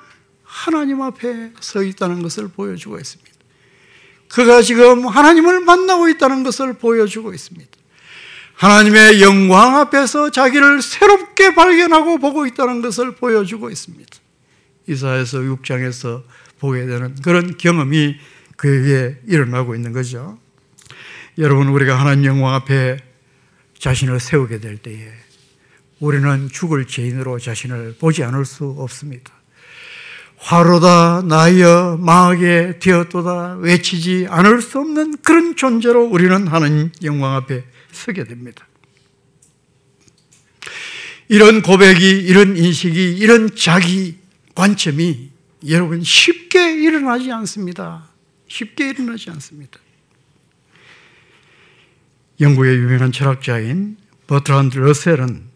하나님 0.44 1.02
앞에 1.02 1.52
서 1.60 1.84
있다는 1.84 2.22
것을 2.22 2.48
보여주고 2.48 2.98
있습니다. 2.98 3.32
그가 4.30 4.62
지금 4.62 5.08
하나님을 5.08 5.62
만나고 5.62 6.10
있다는 6.10 6.44
것을 6.44 6.74
보여주고 6.74 7.34
있습니다. 7.34 7.70
하나님의 8.56 9.22
영광 9.22 9.78
앞에서 9.78 10.32
자기를 10.32 10.82
새롭게 10.82 11.54
발견하고 11.54 12.18
보고 12.18 12.48
있다는 12.48 12.82
것을 12.82 13.16
보여주고 13.16 13.70
있습니다. 13.70 14.18
이사에서 14.88 15.40
6장에서 15.40 16.24
보게 16.60 16.86
되는 16.86 17.16
그런 17.22 17.58
경험이 17.58 18.16
그에게 18.56 19.20
일어나고 19.28 19.76
있는 19.76 19.94
거죠. 19.94 20.40
여러분, 21.38 21.68
우리가 21.68 22.00
하나님 22.00 22.26
영광 22.26 22.56
앞에 22.56 22.98
자신을 23.80 24.20
세우게 24.20 24.60
될 24.60 24.78
때에 24.78 25.12
우리는 26.00 26.50
죽을 26.52 26.86
죄인으로 26.86 27.40
자신을 27.40 27.96
보지 28.00 28.24
않을 28.24 28.46
수 28.46 28.76
없습니다. 28.78 29.34
화로다 30.38 31.24
나여 31.24 31.98
망하게 32.00 32.80
되었도다 32.80 33.56
외치지 33.56 34.28
않을 34.30 34.62
수 34.62 34.80
없는 34.80 35.18
그런 35.24 35.56
존재로 35.56 36.06
우리는 36.06 36.48
하나님 36.48 36.92
영광 37.04 37.36
앞에 37.36 37.64
서게 37.92 38.24
됩니다. 38.24 38.68
이런 41.30 41.62
고백이, 41.62 42.10
이런 42.10 42.56
인식이, 42.56 43.18
이런 43.18 43.54
자기 43.56 44.18
관점이 44.56 45.30
여러분 45.68 46.02
쉽게 46.02 46.76
일어나지 46.76 47.32
않습니다. 47.32 48.08
쉽게 48.48 48.90
일어나지 48.90 49.30
않습니다. 49.32 49.80
영국의 52.40 52.78
유명한 52.78 53.12
철학자인 53.12 53.98
버트란드 54.28 54.78
러셀은 54.78 55.48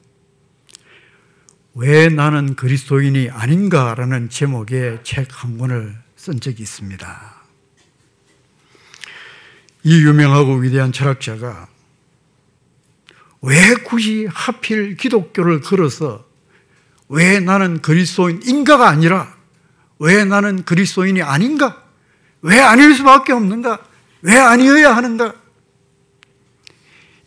왜 1.76 2.10
나는 2.10 2.56
그리스도인이 2.56 3.30
아닌가라는 3.30 4.30
제목의 4.30 5.00
책 5.04 5.28
한 5.32 5.58
권을 5.58 5.96
쓴 6.16 6.40
적이 6.40 6.64
있습니다. 6.64 7.36
이 9.84 10.02
유명하고 10.04 10.56
위대한 10.56 10.92
철학자가 10.92 11.68
왜 13.42 13.74
굳이 13.84 14.28
하필 14.30 14.98
기독교를 14.98 15.62
걸어서 15.62 16.26
왜 17.10 17.40
나는 17.40 17.82
그리스도인인가가 17.82 18.88
아니라 18.90 19.36
왜 20.00 20.26
나는 20.26 20.64
그리스도인이 20.64 21.22
아닌가? 21.22 21.84
왜 22.42 22.60
아닐 22.60 22.94
수밖에 22.96 23.34
없는가? 23.34 23.80
왜 24.24 24.36
아니어야 24.36 24.96
하는가? 24.96 25.41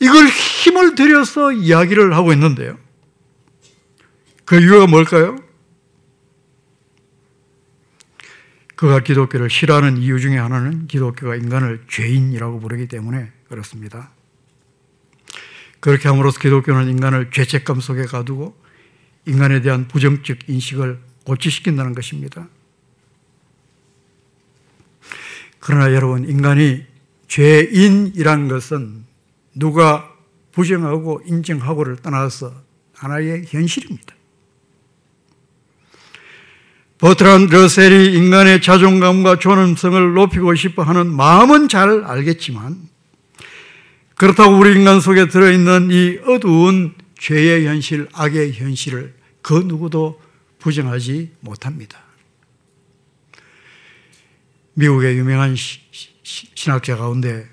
이걸 0.04 0.26
힘을 0.26 0.94
들여서 0.94 1.52
이야기를 1.52 2.14
하고 2.14 2.32
있는데요. 2.32 2.78
그 4.44 4.60
이유가 4.60 4.86
뭘까요? 4.86 5.36
그가 8.76 9.00
기독교를 9.00 9.48
싫어하는 9.48 9.96
이유 9.96 10.20
중에 10.20 10.36
하나는 10.36 10.86
기독교가 10.88 11.36
인간을 11.36 11.84
죄인이라고 11.88 12.60
부르기 12.60 12.86
때문에 12.86 13.32
그렇습니다. 13.48 14.10
그렇게 15.80 16.08
함으로써 16.08 16.38
기독교는 16.38 16.88
인간을 16.88 17.30
죄책감 17.30 17.80
속에 17.80 18.04
가두고 18.04 18.54
인간에 19.26 19.62
대한 19.62 19.88
부정적 19.88 20.48
인식을 20.48 20.98
고치시킨다는 21.24 21.94
것입니다. 21.94 22.48
그러나 25.60 25.94
여러분, 25.94 26.28
인간이 26.28 26.84
죄인이란 27.28 28.48
것은 28.48 29.06
누가 29.54 30.10
부정하고 30.52 31.22
인정하고를 31.26 31.96
떠나서 31.96 32.52
하나의 32.94 33.44
현실입니다. 33.46 34.14
버트란 36.98 37.46
러셀이 37.46 38.14
인간의 38.14 38.62
자존감과 38.62 39.38
존엄성을 39.38 40.14
높이고 40.14 40.54
싶어 40.54 40.82
하는 40.82 41.12
마음은 41.12 41.68
잘 41.68 42.04
알겠지만 42.04 42.88
그렇다고 44.14 44.56
우리 44.56 44.74
인간 44.74 45.00
속에 45.00 45.28
들어있는 45.28 45.90
이 45.90 46.18
어두운 46.24 46.94
죄의 47.18 47.66
현실, 47.66 48.08
악의 48.12 48.52
현실을 48.52 49.14
그 49.42 49.54
누구도 49.54 50.20
부정하지 50.60 51.32
못합니다. 51.40 52.00
미국의 54.74 55.18
유명한 55.18 55.54
신학자 56.22 56.96
가운데 56.96 57.46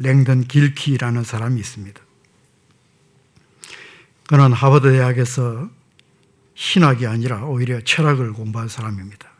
랭던 0.00 0.48
길키라는 0.48 1.24
사람이 1.24 1.60
있습니다. 1.60 2.00
그는 4.26 4.52
하버드 4.52 4.92
대학에서 4.92 5.70
신학이 6.54 7.06
아니라 7.06 7.44
오히려 7.44 7.80
철학을 7.80 8.32
공부한 8.32 8.68
사람입니다. 8.68 9.30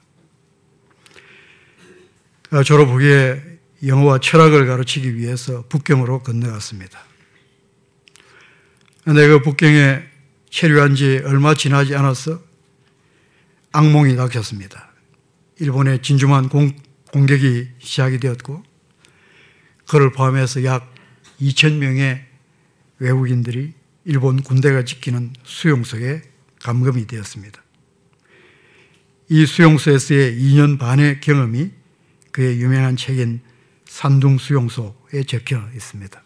졸업 2.64 2.88
후에 2.88 3.58
영어와 3.86 4.18
철학을 4.18 4.66
가르치기 4.66 5.16
위해서 5.16 5.64
북경으로 5.68 6.22
건너갔습니다. 6.22 7.00
그런데 9.02 9.28
그 9.28 9.42
북경에 9.42 10.02
체류한 10.50 10.94
지 10.96 11.22
얼마 11.24 11.54
지나지 11.54 11.94
않아서 11.94 12.42
악몽이 13.72 14.16
닥쳤습니다. 14.16 14.90
일본의 15.60 16.02
진주만 16.02 16.48
공, 16.48 16.72
공격이 17.12 17.68
시작이 17.78 18.18
되었고 18.18 18.69
그를 19.90 20.12
포함해서 20.12 20.62
약 20.62 20.94
2천 21.40 21.78
명의 21.78 22.24
외국인들이 23.00 23.72
일본 24.04 24.40
군대가 24.40 24.84
지키는 24.84 25.32
수용소에 25.42 26.22
감금이 26.62 27.08
되었습니다. 27.08 27.60
이 29.30 29.46
수용소에서의 29.46 30.40
2년 30.40 30.78
반의 30.78 31.20
경험이 31.20 31.72
그의 32.30 32.60
유명한 32.60 32.96
책인 32.96 33.40
산둥 33.84 34.38
수용소에 34.38 35.24
적혀 35.26 35.60
있습니다. 35.74 36.22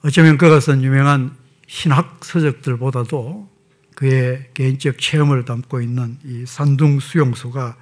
어쩌면 0.00 0.38
쓴 0.62 0.82
유명한 0.82 1.36
신학 1.66 2.24
서적들보다도 2.24 3.50
그의 3.94 4.48
개인적 4.54 4.98
체험을 4.98 5.44
담고 5.44 5.82
있는 5.82 6.16
이 6.24 6.44
산둥 6.46 7.00
수용소가 7.00 7.76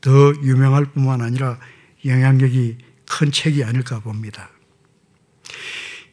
더 0.00 0.10
유명할 0.44 0.84
뿐만 0.84 1.22
아니라 1.22 1.58
영향력이 2.04 2.89
큰 3.10 3.32
책이 3.32 3.64
아닐까 3.64 3.98
봅니다. 4.00 4.50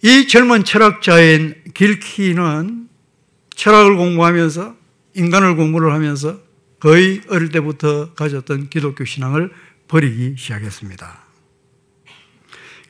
이 0.01 0.27
젊은 0.27 0.63
철학자인 0.63 1.53
길키는 1.73 2.89
철학을 3.55 3.95
공부하면서 3.95 4.75
인간을 5.13 5.55
공부를 5.55 5.93
하면서 5.93 6.39
거의 6.79 7.21
어릴 7.29 7.49
때부터 7.49 8.13
가졌던 8.13 8.69
기독교 8.69 9.05
신앙을 9.05 9.51
버리기 9.87 10.35
시작했습니다. 10.37 11.25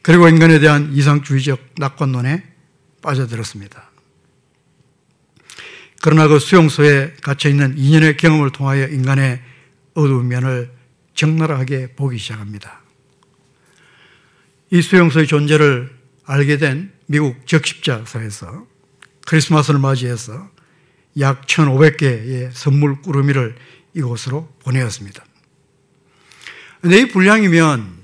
그리고 0.02 0.28
인간에 0.30 0.60
대한 0.60 0.93
이상주의적 0.93 1.60
낙관론에 1.78 2.43
빠져들었습니다. 3.02 3.91
그러나 6.02 6.28
그 6.28 6.39
수용소에 6.39 7.15
갇혀있는 7.22 7.76
2년의 7.76 8.17
경험을 8.17 8.52
통하여 8.52 8.88
인간의 8.88 9.41
어두운 9.93 10.28
면을 10.28 10.72
적나라하게 11.13 11.96
보기 11.96 12.17
시작합니다. 12.17 12.87
이 14.70 14.82
수용소의 14.82 15.28
존재를 15.28 15.90
알게 16.26 16.58
된 16.58 16.92
미국 17.06 17.48
적십자사에서 17.48 18.66
크리스마스를 19.26 19.80
맞이해서 19.80 20.50
약 21.20 21.46
1,500개의 21.48 22.52
선물 22.54 23.02
꾸러미를 23.02 23.56
이곳으로 23.94 24.50
보내었습니다. 24.60 25.24
근데 26.82 27.02
이 27.02 27.08
분량이면 27.08 27.98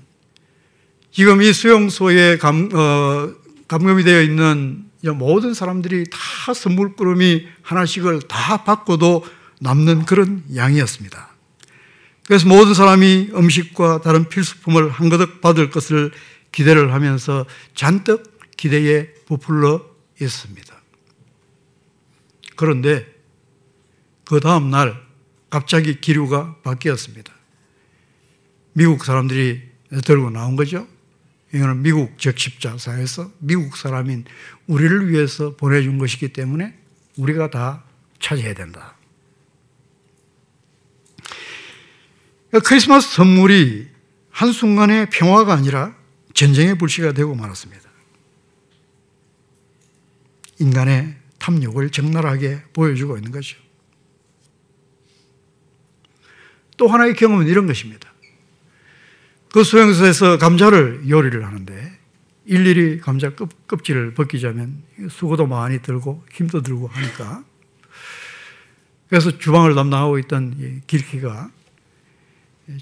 지금 1.12 1.41
이 1.41 1.54
수용소에 1.54 2.38
감, 2.38 2.69
어, 2.73 3.34
감금이 3.67 4.04
되어 4.04 4.21
있는 4.21 4.86
모든 5.15 5.54
사람들이 5.54 6.06
다 6.10 6.54
선물 6.54 6.95
꾸러미 6.95 7.45
하나씩을 7.62 8.21
다 8.23 8.63
받고도 8.63 9.26
남는 9.60 10.06
그런 10.06 10.43
양이었습니다. 10.56 11.30
그래서 12.26 12.47
모든 12.47 12.73
사람이 12.73 13.32
음식과 13.36 14.01
다른 14.01 14.30
필수품을 14.30 14.89
한가득 14.89 15.41
받을 15.41 15.70
것을 15.70 16.11
기대를 16.54 16.93
하면서 16.93 17.45
잔뜩 17.76 18.39
기대에 18.56 19.14
부풀러 19.26 19.86
있습니다. 20.22 20.82
그런데 22.56 23.06
그 24.24 24.39
다음 24.39 24.70
날 24.70 24.95
갑자기 25.49 25.99
기류가 25.99 26.58
바뀌었습니다. 26.64 27.34
미국 28.74 29.04
사람들이 29.04 29.62
들고 30.06 30.30
나온 30.30 30.56
거죠. 30.56 30.88
이거는 31.54 31.84
미국 31.84 32.18
적십자사에서 32.18 33.32
미국 33.39 33.78
사람인 33.78 34.26
우리를 34.68 35.10
위해서 35.10 35.56
보내준 35.56 35.99
것이기 35.99 36.34
때문에 36.34 36.78
우리가 37.18 37.49
다 37.51 37.84
차지해야 38.20 38.54
된다. 38.56 38.95
크리스마스 42.64 43.16
선물이 43.16 43.88
한순간의 44.32 45.10
평화가 45.12 45.54
아니라 45.54 45.95
전쟁의 46.34 46.77
불씨가 46.77 47.13
되고 47.13 47.36
말았습니다. 47.36 47.89
인간의 50.59 51.15
탐욕을 51.39 51.89
적나라하게 51.89 52.63
보여주고 52.73 53.17
있는 53.17 53.31
거죠. 53.31 53.57
또 56.77 56.88
하나의 56.88 57.15
경험은 57.15 57.47
이런 57.47 57.67
것입니다. 57.67 58.11
그 59.51 59.63
수용소에서 59.63 60.38
감자를 60.38 61.07
요리를 61.07 61.45
하는데 61.45 61.99
일일이 62.45 62.99
감자 62.99 63.36
껍, 63.36 63.67
껍질을 63.67 64.13
벗기자면 64.15 64.84
수고도 65.09 65.45
많이 65.45 65.81
들고 65.81 66.25
힘도 66.31 66.61
들고 66.61 66.88
하니까 66.88 67.43
그래서 69.07 69.38
주방을 69.38 69.75
담당하고 69.75 70.17
있던 70.19 70.81
길키가 70.88 71.51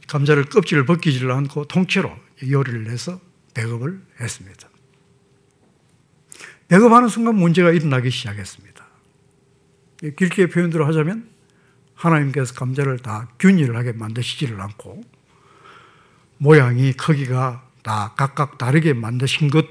감자를 0.08 0.46
껍질을 0.46 0.86
벗기지를 0.86 1.32
않고 1.32 1.66
통째로 1.66 2.16
요리를 2.50 2.90
해서 2.90 3.20
배급을 3.54 4.02
했습니다. 4.20 4.70
배급하는 6.68 7.10
순간 7.10 7.36
문제가 7.36 7.72
일어나기 7.72 8.10
시작했습니다. 8.10 8.86
길게 10.18 10.48
표현대로 10.48 10.86
하자면 10.88 11.30
하나님께서 11.94 12.54
감자를 12.56 13.00
다 13.00 13.30
균일하게 13.40 13.92
만드시지를 13.94 14.60
않고 14.62 15.04
모양이 16.38 16.94
크기가 16.94 17.68
다 17.84 18.14
각각 18.18 18.58
다르게 18.58 18.94
만드신 18.94 19.50
것 19.50 19.66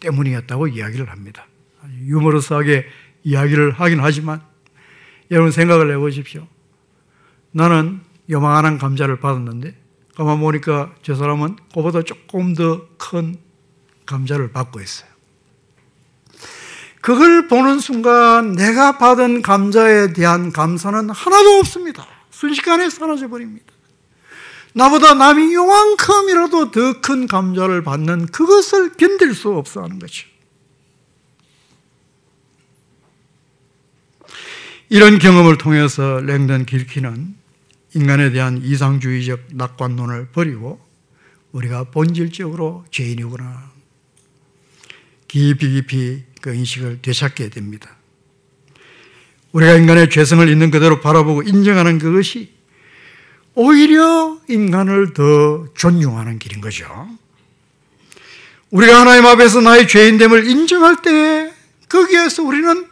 때문이었다고 0.00 0.68
이야기를 0.68 1.10
합니다. 1.10 1.46
유머러스하게 2.04 2.86
이야기를 3.24 3.72
하긴 3.72 4.00
하지만 4.00 4.40
여러분 5.30 5.50
생각을 5.50 5.90
해보십시오. 5.92 6.46
나는 7.50 8.00
요만한 8.30 8.78
감자를 8.78 9.18
받았는데 9.18 9.81
가만 10.16 10.40
보니까 10.40 10.92
저 11.02 11.14
사람은 11.14 11.56
그보다 11.74 12.02
조금 12.02 12.54
더 12.54 12.86
큰 12.98 13.36
감자를 14.06 14.52
받고 14.52 14.80
있어요. 14.80 15.08
그걸 17.00 17.48
보는 17.48 17.78
순간 17.80 18.52
내가 18.52 18.98
받은 18.98 19.42
감자에 19.42 20.12
대한 20.12 20.52
감사는 20.52 21.10
하나도 21.10 21.58
없습니다. 21.58 22.06
순식간에 22.30 22.90
사라져 22.90 23.28
버립니다. 23.28 23.66
나보다 24.74 25.14
남이 25.14 25.52
요만큼이라도 25.52 26.70
더 26.70 27.00
큰 27.00 27.26
감자를 27.26 27.82
받는 27.82 28.26
그것을 28.26 28.92
견딜 28.94 29.34
수 29.34 29.50
없어 29.50 29.82
하는 29.82 29.98
거죠. 29.98 30.26
이런 34.88 35.18
경험을 35.18 35.58
통해서 35.58 36.20
랭던 36.20 36.66
길키는 36.66 37.41
인간에 37.94 38.30
대한 38.30 38.62
이상주의적 38.62 39.48
낙관론을 39.52 40.28
버리고 40.28 40.80
우리가 41.52 41.84
본질적으로 41.84 42.84
죄인이구나. 42.90 43.70
깊이 45.28 45.70
깊이 45.70 46.24
그 46.40 46.54
인식을 46.54 47.00
되찾게 47.02 47.50
됩니다. 47.50 47.96
우리가 49.52 49.74
인간의 49.74 50.10
죄성을 50.10 50.48
있는 50.48 50.70
그대로 50.70 51.00
바라보고 51.00 51.42
인정하는 51.42 51.98
그것이 51.98 52.52
오히려 53.54 54.38
인간을 54.48 55.12
더 55.12 55.66
존중하는 55.74 56.38
길인 56.38 56.60
거죠. 56.60 56.86
우리가 58.70 59.02
하나님 59.02 59.26
앞에서 59.26 59.60
나의 59.60 59.86
죄인됨을 59.86 60.48
인정할 60.48 61.02
때 61.02 61.52
거기에서 61.88 62.42
우리는 62.42 62.86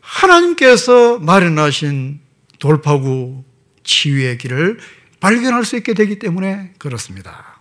하나님께서 0.00 1.18
마련하신 1.18 2.20
돌파구 2.58 3.44
치유의 3.90 4.38
길을 4.38 4.78
발견할 5.18 5.64
수 5.64 5.76
있게 5.76 5.94
되기 5.94 6.18
때문에 6.18 6.72
그렇습니다. 6.78 7.58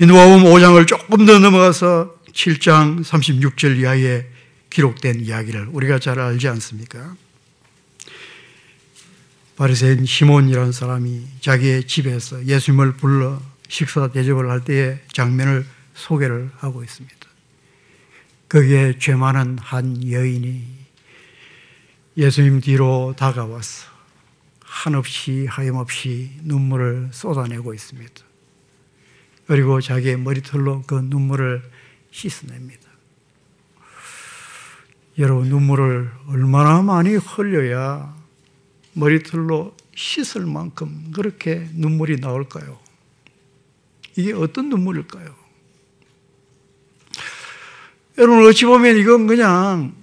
이 0.00 0.06
누가복음 0.06 0.44
5장을 0.44 0.86
조금 0.86 1.26
더 1.26 1.38
넘어가서 1.38 2.16
7장 2.32 3.04
36절 3.04 3.78
이하에 3.78 4.24
기록된 4.70 5.20
이야기를 5.20 5.68
우리가 5.70 5.98
잘 5.98 6.18
알지 6.18 6.48
않습니까? 6.48 7.14
바리새인 9.56 10.06
시몬이라는 10.06 10.72
사람이 10.72 11.26
자기의 11.40 11.86
집에서 11.86 12.44
예수님을 12.46 12.94
불러 12.94 13.40
식사 13.68 14.08
대접을 14.08 14.48
할 14.50 14.64
때의 14.64 15.00
장면을 15.12 15.66
소개를 15.94 16.50
하고 16.56 16.82
있습니다. 16.82 17.16
거기에 18.48 18.98
죄 18.98 19.14
많은 19.14 19.58
한 19.58 20.10
여인이 20.10 20.64
예수님 22.16 22.60
뒤로 22.60 23.14
다가와서 23.16 23.91
한없이 24.72 25.46
하염없이 25.46 26.30
눈물을 26.44 27.10
쏟아내고 27.12 27.74
있습니다. 27.74 28.24
그리고 29.46 29.82
자기의 29.82 30.18
머리털로 30.18 30.84
그 30.86 30.94
눈물을 30.94 31.62
씻어냅니다. 32.10 32.88
여러분, 35.18 35.50
눈물을 35.50 36.10
얼마나 36.28 36.80
많이 36.80 37.14
흘려야 37.16 38.16
머리털로 38.94 39.76
씻을 39.94 40.46
만큼 40.46 41.12
그렇게 41.12 41.68
눈물이 41.74 42.20
나올까요? 42.20 42.80
이게 44.16 44.32
어떤 44.32 44.70
눈물일까요? 44.70 45.34
여러분, 48.16 48.46
어찌 48.46 48.64
보면 48.64 48.96
이건 48.96 49.26
그냥 49.26 50.01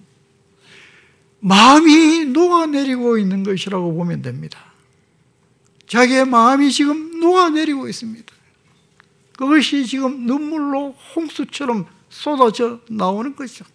마음이 1.40 2.26
녹아내리고 2.26 3.18
있는 3.18 3.44
것이라고 3.44 3.94
보면 3.94 4.22
됩니다. 4.22 4.60
자기의 5.88 6.26
마음이 6.26 6.72
지금 6.72 7.20
녹아내리고 7.20 7.88
있습니다. 7.88 8.34
그것이 9.38 9.86
지금 9.86 10.26
눈물로 10.26 10.92
홍수처럼 11.16 11.86
쏟아져 12.10 12.82
나오는 12.90 13.36
것이죠. 13.36 13.66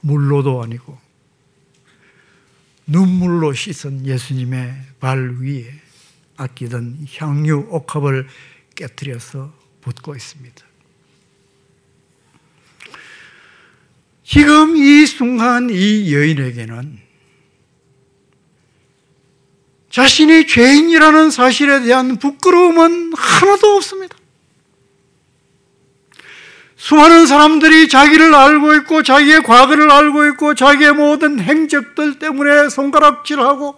물로도 0.00 0.62
아니고 0.62 0.98
눈물로 2.86 3.52
씻은 3.52 4.06
예수님의 4.06 4.74
발 5.00 5.38
위에 5.40 5.72
아끼던 6.36 7.06
향유 7.16 7.68
옥합을 7.70 8.28
깨뜨려서 8.74 9.52
붓고 9.80 10.14
있습니다. 10.14 10.65
지금 14.26 14.76
이 14.76 15.06
순간 15.06 15.70
이 15.70 16.12
여인에게는 16.12 16.98
자신이 19.88 20.48
죄인이라는 20.48 21.30
사실에 21.30 21.82
대한 21.82 22.16
부끄러움은 22.18 23.12
하나도 23.16 23.76
없습니다. 23.76 24.16
수많은 26.76 27.26
사람들이 27.26 27.88
자기를 27.88 28.34
알고 28.34 28.74
있고 28.74 29.04
자기의 29.04 29.44
과거를 29.44 29.90
알고 29.92 30.26
있고 30.26 30.54
자기의 30.54 30.94
모든 30.94 31.38
행적들 31.38 32.18
때문에 32.18 32.68
손가락질하고 32.68 33.76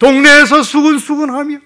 동네에서 0.00 0.64
수근수근하며 0.64 1.60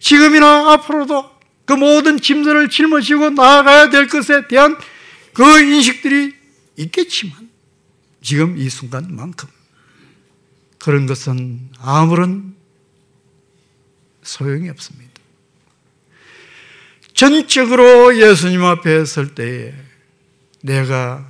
지금이나 0.00 0.72
앞으로도 0.72 1.30
그 1.64 1.74
모든 1.74 2.20
짐들을 2.20 2.68
짊어지고 2.70 3.30
나아가야 3.30 3.88
될 3.90 4.08
것에 4.08 4.48
대한 4.48 4.76
그 5.32 5.60
인식들이 5.60 6.34
있겠지만 6.76 7.51
지금 8.22 8.56
이 8.56 8.68
순간만큼 8.68 9.48
그런 10.78 11.06
것은 11.06 11.70
아무런 11.78 12.54
소용이 14.22 14.68
없습니다. 14.70 15.12
전적으로 17.12 18.16
예수님 18.16 18.64
앞에 18.64 19.04
설 19.04 19.34
때에 19.34 19.74
내가 20.62 21.26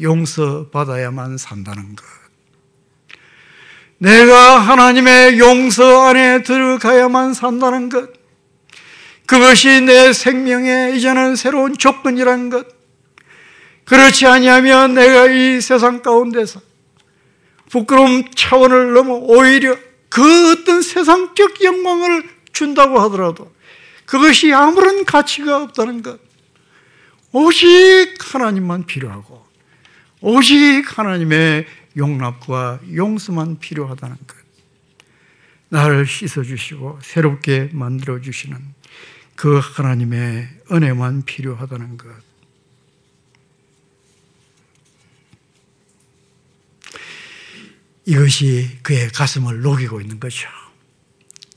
용서받아야만 0.00 1.36
산다는 1.38 1.94
것. 1.94 2.04
내가 3.98 4.58
하나님의 4.58 5.38
용서 5.38 6.02
안에 6.02 6.42
들어가야만 6.42 7.34
산다는 7.34 7.88
것. 7.88 8.10
그것이 9.26 9.80
내 9.80 10.12
생명의 10.12 10.96
이제는 10.96 11.36
새로운 11.36 11.76
조건이라는 11.76 12.50
것. 12.50 12.75
그렇지 13.86 14.26
아니하면 14.26 14.94
내가 14.94 15.26
이 15.26 15.60
세상 15.60 16.02
가운데서 16.02 16.60
부끄러움 17.70 18.30
차원을 18.34 18.92
넘어 18.92 19.14
오히려 19.14 19.76
그 20.08 20.52
어떤 20.52 20.82
세상적 20.82 21.62
영광을 21.62 22.28
준다고 22.52 22.98
하더라도 23.00 23.52
그것이 24.04 24.52
아무런 24.52 25.04
가치가 25.04 25.62
없다는 25.62 26.02
것. 26.02 26.20
오직 27.32 28.14
하나님만 28.20 28.86
필요하고 28.86 29.44
오직 30.20 30.82
하나님의 30.86 31.66
용납과 31.96 32.80
용서만 32.94 33.58
필요하다는 33.58 34.16
것. 34.16 34.36
나를 35.68 36.06
씻어주시고 36.06 37.00
새롭게 37.02 37.70
만들어주시는 37.72 38.56
그 39.34 39.58
하나님의 39.58 40.48
은혜만 40.72 41.24
필요하다는 41.24 41.98
것. 41.98 42.25
이것이 48.06 48.78
그의 48.82 49.08
가슴을 49.08 49.62
녹이고 49.62 50.00
있는 50.00 50.20
거죠. 50.20 50.48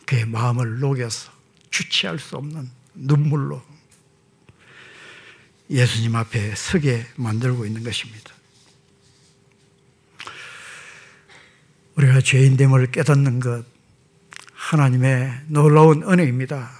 그의 0.06 0.26
마음을 0.26 0.80
녹여서 0.80 1.32
주체할 1.70 2.18
수 2.18 2.36
없는 2.38 2.68
눈물로 2.96 3.62
예수님 5.70 6.16
앞에 6.16 6.56
서게 6.56 7.06
만들고 7.16 7.68
있는 7.68 7.84
것입니다. 7.84 8.34
우리가 11.96 12.22
죄인됨을 12.22 12.92
깨닫는 12.92 13.40
것 13.40 13.64
하나님의 14.54 15.42
놀라운 15.50 16.02
은혜입니다. 16.02 16.72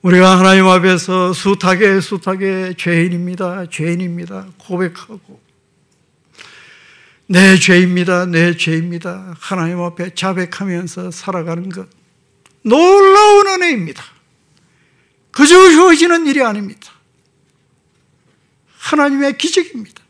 우리가 0.00 0.38
하나님 0.38 0.66
앞에서 0.66 1.34
숱하게 1.34 2.00
숱하게 2.00 2.74
죄인입니다. 2.78 3.66
죄인입니다. 3.66 4.46
고백하고 4.56 5.49
내 7.30 7.56
죄입니다. 7.56 8.26
내 8.26 8.56
죄입니다. 8.56 9.36
하나님 9.38 9.80
앞에 9.80 10.16
자백하면서 10.16 11.12
살아가는 11.12 11.68
것 11.68 11.88
놀라운 12.62 13.46
은혜입니다. 13.46 14.02
그저 15.30 15.70
주어지는 15.70 16.26
일이 16.26 16.42
아닙니다. 16.42 16.92
하나님의 18.78 19.38
기적입니다. 19.38 20.02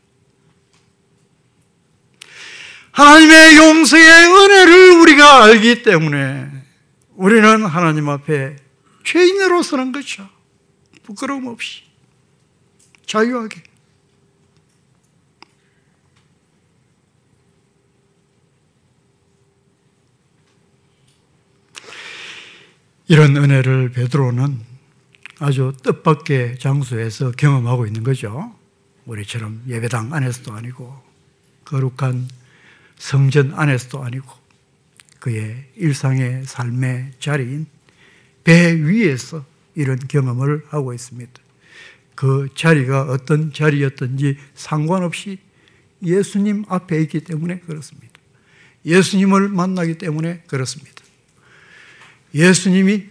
하나님의 2.91 3.55
용서의 3.55 4.27
은혜를 4.27 4.89
우리가 5.01 5.43
알기 5.43 5.83
때문에 5.83 6.49
우리는 7.11 7.65
하나님 7.67 8.09
앞에 8.09 8.55
죄인으로 9.03 9.61
서는 9.61 9.91
것이죠. 9.91 10.27
부끄러움 11.03 11.45
없이 11.45 11.83
자유하게 13.05 13.61
이런 23.11 23.35
은혜를 23.35 23.89
베드로는 23.89 24.57
아주 25.39 25.73
뜻밖의 25.83 26.59
장소에서 26.59 27.31
경험하고 27.31 27.85
있는 27.85 28.03
거죠. 28.03 28.55
우리처럼 29.05 29.63
예배당 29.67 30.13
안에서도 30.13 30.53
아니고 30.53 30.97
거룩한 31.65 32.29
성전 32.97 33.53
안에서도 33.53 34.01
아니고 34.01 34.31
그의 35.19 35.65
일상의 35.75 36.45
삶의 36.45 37.11
자리인 37.19 37.65
배 38.45 38.73
위에서 38.81 39.43
이런 39.75 39.99
경험을 39.99 40.63
하고 40.69 40.93
있습니다. 40.93 41.33
그 42.15 42.47
자리가 42.55 43.09
어떤 43.09 43.51
자리였든지 43.51 44.37
상관없이 44.55 45.37
예수님 46.01 46.63
앞에 46.69 47.01
있기 47.01 47.25
때문에 47.25 47.59
그렇습니다. 47.59 48.13
예수님을 48.85 49.49
만나기 49.49 49.97
때문에 49.97 50.43
그렇습니다. 50.47 51.00
예수님이 52.33 53.07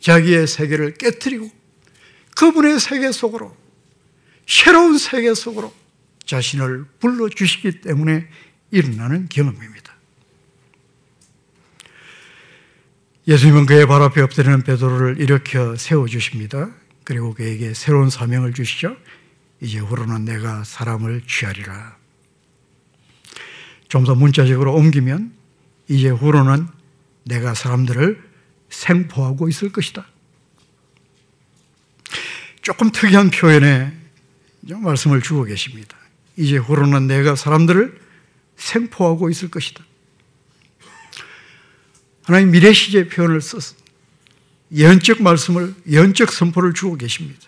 자기의 0.00 0.46
세계를 0.46 0.94
깨뜨리고 0.94 1.50
그분의 2.36 2.80
세계 2.80 3.10
속으로 3.12 3.56
새로운 4.46 4.98
세계 4.98 5.32
속으로 5.34 5.72
자신을 6.26 6.84
불러주시기 7.00 7.80
때문에 7.82 8.28
일어나는 8.70 9.28
경험입니다. 9.28 9.94
예수님은 13.26 13.66
그의 13.66 13.86
발 13.86 14.02
앞에 14.02 14.20
엎드리는 14.20 14.62
베드로를 14.62 15.20
일으켜 15.20 15.76
세워주십니다. 15.76 16.70
그리고 17.04 17.32
그에게 17.32 17.72
새로운 17.72 18.10
사명을 18.10 18.52
주시죠. 18.52 18.96
이제 19.60 19.78
후로는 19.78 20.24
내가 20.24 20.64
사람을 20.64 21.22
취하리라. 21.26 21.96
좀 23.88 24.04
더 24.04 24.14
문자적으로 24.14 24.74
옮기면 24.74 25.32
이제 25.88 26.08
후로는 26.08 26.66
내가 27.24 27.54
사람들을 27.54 28.22
생포하고 28.68 29.48
있을 29.48 29.70
것이다. 29.70 30.06
조금 32.62 32.90
특이한 32.90 33.30
표현에 33.30 33.92
말씀을 34.62 35.20
주고 35.20 35.44
계십니다. 35.44 35.96
이제 36.36 36.56
후로는 36.56 37.06
내가 37.06 37.36
사람들을 37.36 38.00
생포하고 38.56 39.30
있을 39.30 39.50
것이다. 39.50 39.84
하나님 42.24 42.50
미래 42.50 42.72
시제 42.72 43.08
표현을 43.08 43.40
써서 43.40 43.76
예언적 44.72 45.22
말씀을 45.22 45.74
예언적 45.86 46.32
선포를 46.32 46.72
주고 46.72 46.96
계십니다. 46.96 47.40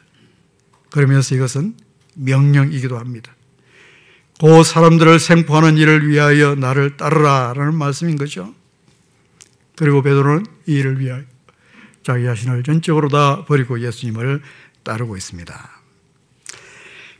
그러면서 0.90 1.34
이것은 1.34 1.76
명령이기도 2.14 2.98
합니다. 2.98 3.34
그 4.38 4.62
사람들을 4.62 5.18
생포하는 5.18 5.78
일을 5.78 6.08
위하여 6.08 6.54
나를 6.54 6.98
따르라라는 6.98 7.74
말씀인 7.74 8.16
거죠. 8.16 8.54
그리고 9.76 10.02
베드로는 10.02 10.46
이 10.66 10.72
일을 10.72 11.00
위하여 11.00 11.22
자기 12.02 12.24
자신을 12.24 12.62
전적으로 12.62 13.08
다 13.08 13.44
버리고 13.44 13.80
예수님을 13.80 14.42
따르고 14.82 15.16
있습니다. 15.16 15.70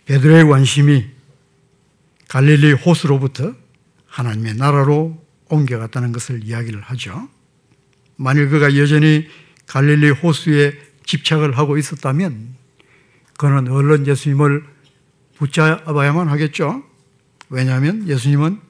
베드로의 0.07 0.49
관심이 0.49 1.07
갈릴리 2.29 2.73
호수로부터 2.73 3.55
하나님의 4.07 4.55
나라로 4.55 5.23
옮겨갔다는 5.49 6.13
것을 6.13 6.43
이야기를 6.45 6.81
하죠. 6.81 7.29
만일 8.17 8.49
그가 8.49 8.77
여전히 8.77 9.29
갈릴리 9.67 10.11
호수에 10.11 10.79
집착을 11.05 11.59
하고 11.59 11.77
있었다면 11.77 12.55
그는 13.37 13.69
얼른 13.69 14.07
예수님을 14.07 14.65
붙잡아야만 15.37 16.29
하겠죠. 16.29 16.83
왜냐하면 17.51 18.09
예수님은 18.09 18.61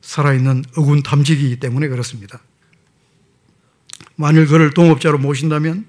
살아있는 0.00 0.64
어군 0.76 1.02
탐지기이기 1.02 1.60
때문에 1.60 1.88
그렇습니다. 1.88 2.40
만일 4.16 4.46
그를 4.46 4.70
동업자로 4.70 5.18
모신다면 5.18 5.84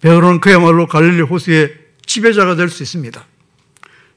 베드로는 0.00 0.40
그야말로 0.40 0.86
갈릴리 0.86 1.22
호수의 1.22 1.74
지배자가 2.04 2.54
될 2.54 2.68
수 2.68 2.82
있습니다. 2.82 3.24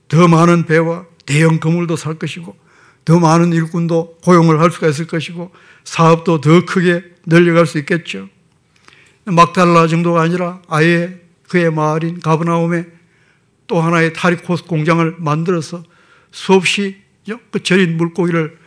더 0.07 0.27
많은 0.27 0.65
배와 0.65 1.05
대형 1.25 1.59
건물도 1.59 1.95
살 1.95 2.15
것이고 2.15 2.57
더 3.05 3.19
많은 3.19 3.53
일꾼도 3.53 4.17
고용을 4.23 4.59
할 4.59 4.71
수가 4.71 4.87
있을 4.89 5.07
것이고 5.07 5.51
사업도 5.83 6.41
더 6.41 6.65
크게 6.65 7.03
늘려갈 7.25 7.65
수 7.65 7.77
있겠죠. 7.79 8.29
막달라 9.25 9.87
정도가 9.87 10.21
아니라 10.21 10.61
아예 10.67 11.21
그의 11.47 11.71
마을인 11.71 12.19
가브나움에 12.19 12.85
또 13.67 13.81
하나의 13.81 14.13
타리코스 14.13 14.65
공장을 14.65 15.15
만들어서 15.19 15.83
수없이 16.31 16.97
그 17.51 17.61
절인 17.61 17.97
물고기를 17.97 18.57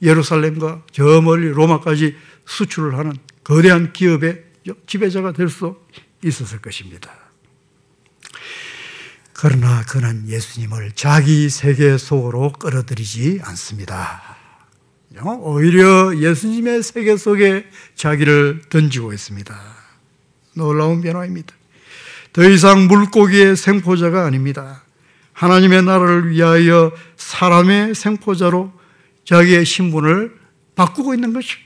예루살렘과 0.00 0.82
저 0.92 1.20
멀리 1.20 1.48
로마까지 1.48 2.16
수출을 2.46 2.96
하는 2.96 3.12
거대한 3.44 3.92
기업의 3.92 4.44
지배자가 4.86 5.32
될 5.32 5.48
수 5.48 5.76
있었을 6.24 6.60
것입니다. 6.60 7.10
그러나 9.32 9.82
그는 9.82 10.28
예수님을 10.28 10.92
자기 10.94 11.48
세계 11.50 11.98
속으로 11.98 12.52
끌어들이지 12.52 13.40
않습니다. 13.42 14.36
오히려 15.40 16.16
예수님의 16.16 16.82
세계 16.82 17.16
속에 17.16 17.66
자기를 17.96 18.62
던지고 18.70 19.12
있습니다. 19.12 19.60
놀라운 20.54 21.00
변화입니다. 21.00 21.54
더 22.32 22.48
이상 22.48 22.86
물고기의 22.86 23.56
생포자가 23.56 24.24
아닙니다. 24.24 24.84
하나님의 25.32 25.82
나라를 25.82 26.30
위하여 26.30 26.92
사람의 27.16 27.94
생포자로 27.94 28.72
자기의 29.24 29.64
신분을 29.64 30.38
바꾸고 30.76 31.14
있는 31.14 31.32
것이 31.32 31.56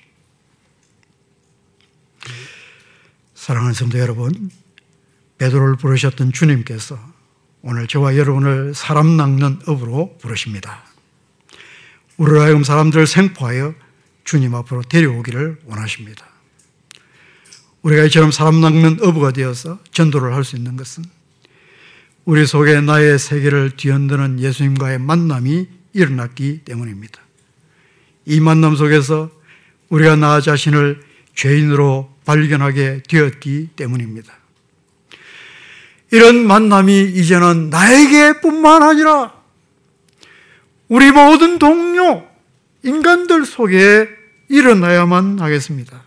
사랑하는 3.47 3.74
성도 3.74 4.01
여러분, 4.01 4.51
베드로를 5.38 5.76
부르셨던 5.76 6.32
주님께서 6.32 6.99
오늘 7.62 7.86
저와 7.86 8.16
여러분을 8.16 8.74
사람 8.74 9.16
낚는 9.16 9.61
업으로 9.66 10.18
부르십니다. 10.20 10.82
우리로 12.16 12.40
하여금 12.40 12.64
사람들을 12.64 13.07
생포하여 13.07 13.72
주님 14.24 14.53
앞으로 14.57 14.82
데려오기를 14.82 15.61
원하십니다. 15.64 16.26
우리가 17.82 18.03
이처럼 18.07 18.32
사람 18.32 18.61
낚는 18.61 18.99
어부가 19.05 19.30
되어서 19.30 19.78
전도를 19.92 20.34
할 20.34 20.42
수 20.42 20.57
있는 20.57 20.76
것은 20.76 21.05
우리 22.24 22.49
속에 22.49 22.80
나의 22.80 23.16
세계를 23.16 23.76
뒤흔드는 23.76 24.40
예수님과의 24.40 24.99
만남이 24.99 25.68
일어났기 25.92 26.62
때문입니다. 26.64 27.20
이 28.24 28.40
만남 28.40 28.74
속에서 28.74 29.30
우리가 29.88 30.16
나 30.16 30.40
자신을 30.40 31.01
죄인으로 31.36 32.16
발견하게 32.27 33.05
되었기 33.09 33.70
때문입니다. 33.77 34.35
이런 36.11 36.47
만남이 36.47 37.12
이제는 37.14 37.70
나에게 37.70 38.41
뿐만 38.41 38.83
아니라 38.83 39.35
우리 40.89 41.11
모든 41.11 41.59
동료, 41.59 42.29
인간들 42.83 43.47
속에 43.47 44.09
일어나야만 44.49 45.41
하겠습니다. 45.41 46.03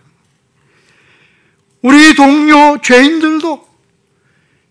우리 1.82 2.14
동료 2.14 2.78
죄인들도 2.80 3.68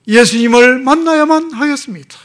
예수님을 0.08 0.80
만나야만 0.80 1.52
하겠습니다. 1.52 2.18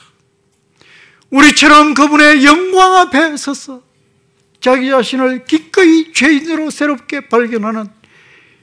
우리처럼 1.30 1.94
그분의 1.94 2.44
영광 2.44 2.94
앞에 2.96 3.36
서서 3.36 3.82
자기 4.60 4.88
자신을 4.88 5.44
기꺼이 5.44 6.12
죄인으로 6.12 6.70
새롭게 6.70 7.28
발견하는 7.28 7.88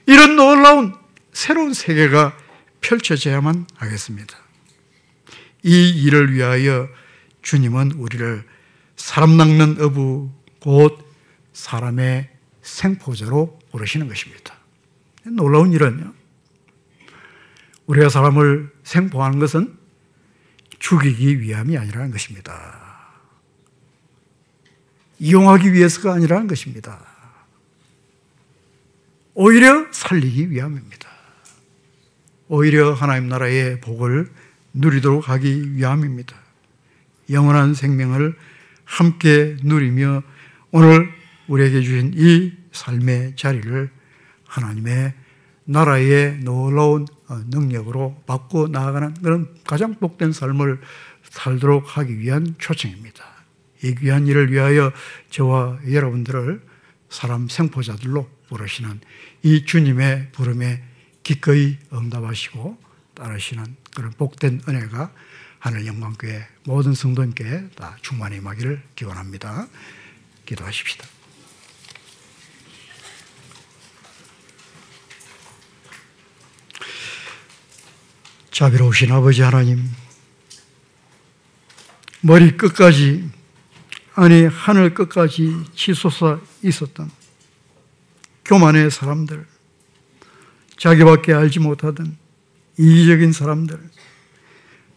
이런 0.05 0.35
놀라운 0.35 0.95
새로운 1.33 1.73
세계가 1.73 2.37
펼쳐져야만 2.81 3.67
하겠습니다. 3.75 4.37
이 5.63 5.89
일을 5.89 6.33
위하여 6.33 6.89
주님은 7.41 7.93
우리를 7.93 8.43
사람 8.95 9.37
낚는 9.37 9.81
어부 9.81 10.31
곧 10.59 10.97
사람의 11.53 12.29
생포자로 12.61 13.59
부르시는 13.71 14.07
것입니다. 14.07 14.55
놀라운 15.23 15.71
일은요. 15.71 16.13
우리가 17.87 18.09
사람을 18.09 18.71
생포하는 18.83 19.39
것은 19.39 19.77
죽이기 20.79 21.41
위함이 21.41 21.77
아니라는 21.77 22.11
것입니다. 22.11 22.81
이용하기 25.19 25.73
위해서가 25.73 26.13
아니라는 26.13 26.47
것입니다. 26.47 27.10
오히려 29.43 29.87
살리기 29.89 30.51
위함입니다. 30.51 31.09
오히려 32.47 32.93
하나님 32.93 33.27
나라의 33.27 33.81
복을 33.81 34.29
누리도록 34.71 35.29
하기 35.29 35.77
위함입니다. 35.77 36.35
영원한 37.31 37.73
생명을 37.73 38.35
함께 38.85 39.57
누리며 39.63 40.21
오늘 40.69 41.09
우리에게 41.47 41.81
주신 41.81 42.13
이 42.15 42.53
삶의 42.71 43.35
자리를 43.35 43.89
하나님의 44.45 45.15
나라의 45.63 46.37
놀라운 46.43 47.07
능력으로 47.49 48.21
바꿔 48.27 48.67
나아가는 48.67 49.15
그런 49.23 49.47
가장 49.65 49.95
복된 49.95 50.33
삶을 50.33 50.81
살도록 51.23 51.97
하기 51.97 52.19
위한 52.19 52.53
초청입니다. 52.59 53.25
이 53.83 53.95
귀한 53.95 54.27
일을 54.27 54.51
위하여 54.51 54.91
저와 55.31 55.79
여러분들을 55.91 56.61
사람 57.09 57.47
생포자들로 57.47 58.40
부르시는 58.51 58.99
이 59.43 59.65
주님의 59.65 60.33
부름에 60.33 60.83
기꺼이 61.23 61.77
응답하시고 61.93 62.77
따르시는 63.13 63.75
그런 63.95 64.11
복된 64.11 64.63
은혜가 64.67 65.11
하늘 65.59 65.87
영광교회 65.87 66.47
모든 66.65 66.93
성도님께 66.93 67.69
다 67.75 67.97
충만히 68.01 68.37
임하기를 68.37 68.81
기원합니다. 68.95 69.67
기도하십시다. 70.45 71.07
자비로우신 78.49 79.11
아버지 79.11 79.41
하나님, 79.41 79.89
머리 82.19 82.57
끝까지, 82.57 83.29
아니, 84.13 84.45
하늘 84.45 84.93
끝까지 84.93 85.55
치솟아 85.73 86.41
있었던 86.61 87.20
교만의 88.51 88.91
사람들, 88.91 89.45
자기밖에 90.75 91.31
알지 91.31 91.59
못하던 91.59 92.17
이기적인 92.77 93.31
사람들, 93.31 93.79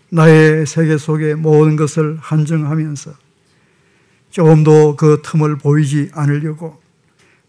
나의 0.09 0.67
세계 0.67 0.99
속의 0.99 1.37
모든 1.37 1.77
것을 1.77 2.19
한정하면서 2.21 3.15
조금도 4.31 4.97
그 4.97 5.23
틈을 5.25 5.59
보이지 5.59 6.11
않으려고 6.15 6.83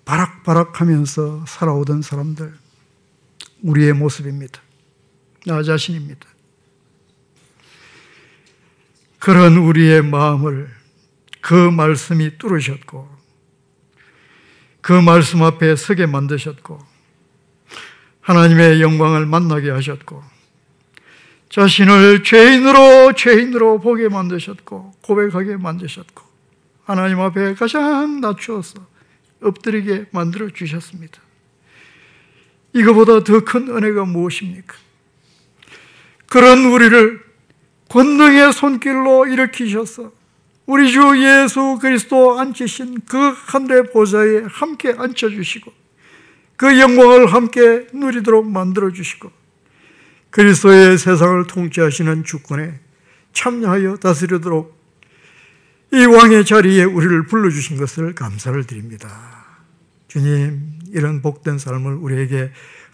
바락바락 0.06 0.80
하면서 0.80 1.44
살아오던 1.48 2.04
사람들, 2.04 2.54
우리의 3.64 3.94
모습입니다. 3.94 4.62
나 5.48 5.64
자신입니다. 5.64 6.28
그런 9.18 9.58
우리의 9.58 10.04
마음을 10.04 10.70
그 11.42 11.72
말씀이 11.72 12.38
뚫으셨고, 12.38 13.25
그 14.86 14.94
말씀 14.94 15.42
앞에 15.42 15.76
서게 15.76 16.06
만드셨고, 16.06 16.78
하나님의 18.22 18.84
영광을 18.84 19.26
만나게 19.26 19.72
하셨고, 19.72 20.22
자신을 21.50 22.22
죄인으로 22.22 23.14
죄인으로 23.14 23.80
보게 23.80 24.10
만드셨고, 24.10 24.94
고백하게 25.02 25.58
만드셨고, 25.58 26.24
하나님 26.84 27.20
앞에 27.20 27.56
가장 27.56 28.22
낮추어서 28.22 28.86
엎드리게 29.42 30.10
만들어 30.12 30.50
주셨습니다. 30.50 31.20
이거보다 32.74 33.24
더 33.24 33.40
큰 33.40 33.68
은혜가 33.68 34.06
무엇입니까? 34.06 34.76
그런 36.28 36.64
우리를 36.64 37.26
권능의 37.90 38.54
손길로 38.54 39.26
일으키셔서 39.26 40.12
우리 40.66 40.92
주 40.92 41.00
예수 41.24 41.78
그리스도 41.80 42.40
앉으신 42.40 43.02
그 43.08 43.18
하늘의 43.18 43.92
보좌에 43.92 44.44
함께 44.48 44.94
앉혀주시고 44.98 45.72
그 46.58 46.80
영광을 46.80 47.32
함께 47.32 47.88
누리도록 47.94 48.50
만들어주시고 48.50 49.32
그리스도의 50.32 50.98
세상을 50.98 51.48
통치하시는 51.48 52.24
주권에 52.24 52.80
참여하여 53.34 53.98
다스리도록 53.98 54.76
이 55.94 56.06
왕의 56.06 56.46
자리에 56.46 56.84
우리를 56.84 57.28
불러주신 57.28 57.78
것을 57.78 58.16
감사를 58.16 58.66
드립니다. 58.66 59.46
주님, 60.08 60.80
이런 60.92 61.22
복된 61.22 61.58
삶을 61.58 61.94
우리에게 61.94 62.52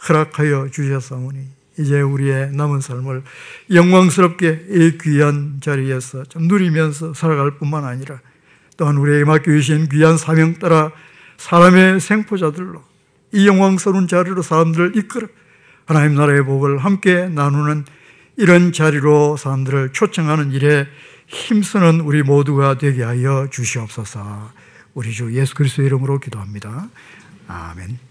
허락하여 0.07 0.69
주셨사오니 0.71 1.60
이제 1.77 2.01
우리의 2.01 2.51
남은 2.51 2.81
삶을 2.81 3.23
영광스럽게 3.73 4.65
이 4.69 4.97
귀한 5.01 5.59
자리에서 5.61 6.23
좀 6.25 6.47
누리면서 6.47 7.13
살아갈 7.13 7.57
뿐만 7.57 7.85
아니라 7.85 8.19
또한 8.77 8.97
우리에게 8.97 9.25
맡겨주신 9.25 9.89
귀한 9.89 10.17
사명 10.17 10.55
따라 10.55 10.91
사람의 11.37 11.99
생포자들로 11.99 12.83
이 13.33 13.47
영광스러운 13.47 14.07
자리로 14.07 14.41
사람들을 14.41 14.97
이끌어 14.97 15.27
하나님 15.85 16.15
나라의 16.15 16.43
복을 16.45 16.77
함께 16.79 17.27
나누는 17.27 17.85
이런 18.37 18.71
자리로 18.71 19.37
사람들을 19.37 19.93
초청하는 19.93 20.51
일에 20.51 20.87
힘쓰는 21.27 22.01
우리 22.01 22.23
모두가 22.23 22.77
되게 22.77 23.03
하여 23.03 23.47
주시옵소서 23.49 24.51
우리 24.93 25.11
주 25.13 25.33
예수 25.33 25.55
그리스도 25.55 25.83
이름으로 25.83 26.19
기도합니다. 26.19 26.89
아멘. 27.47 28.10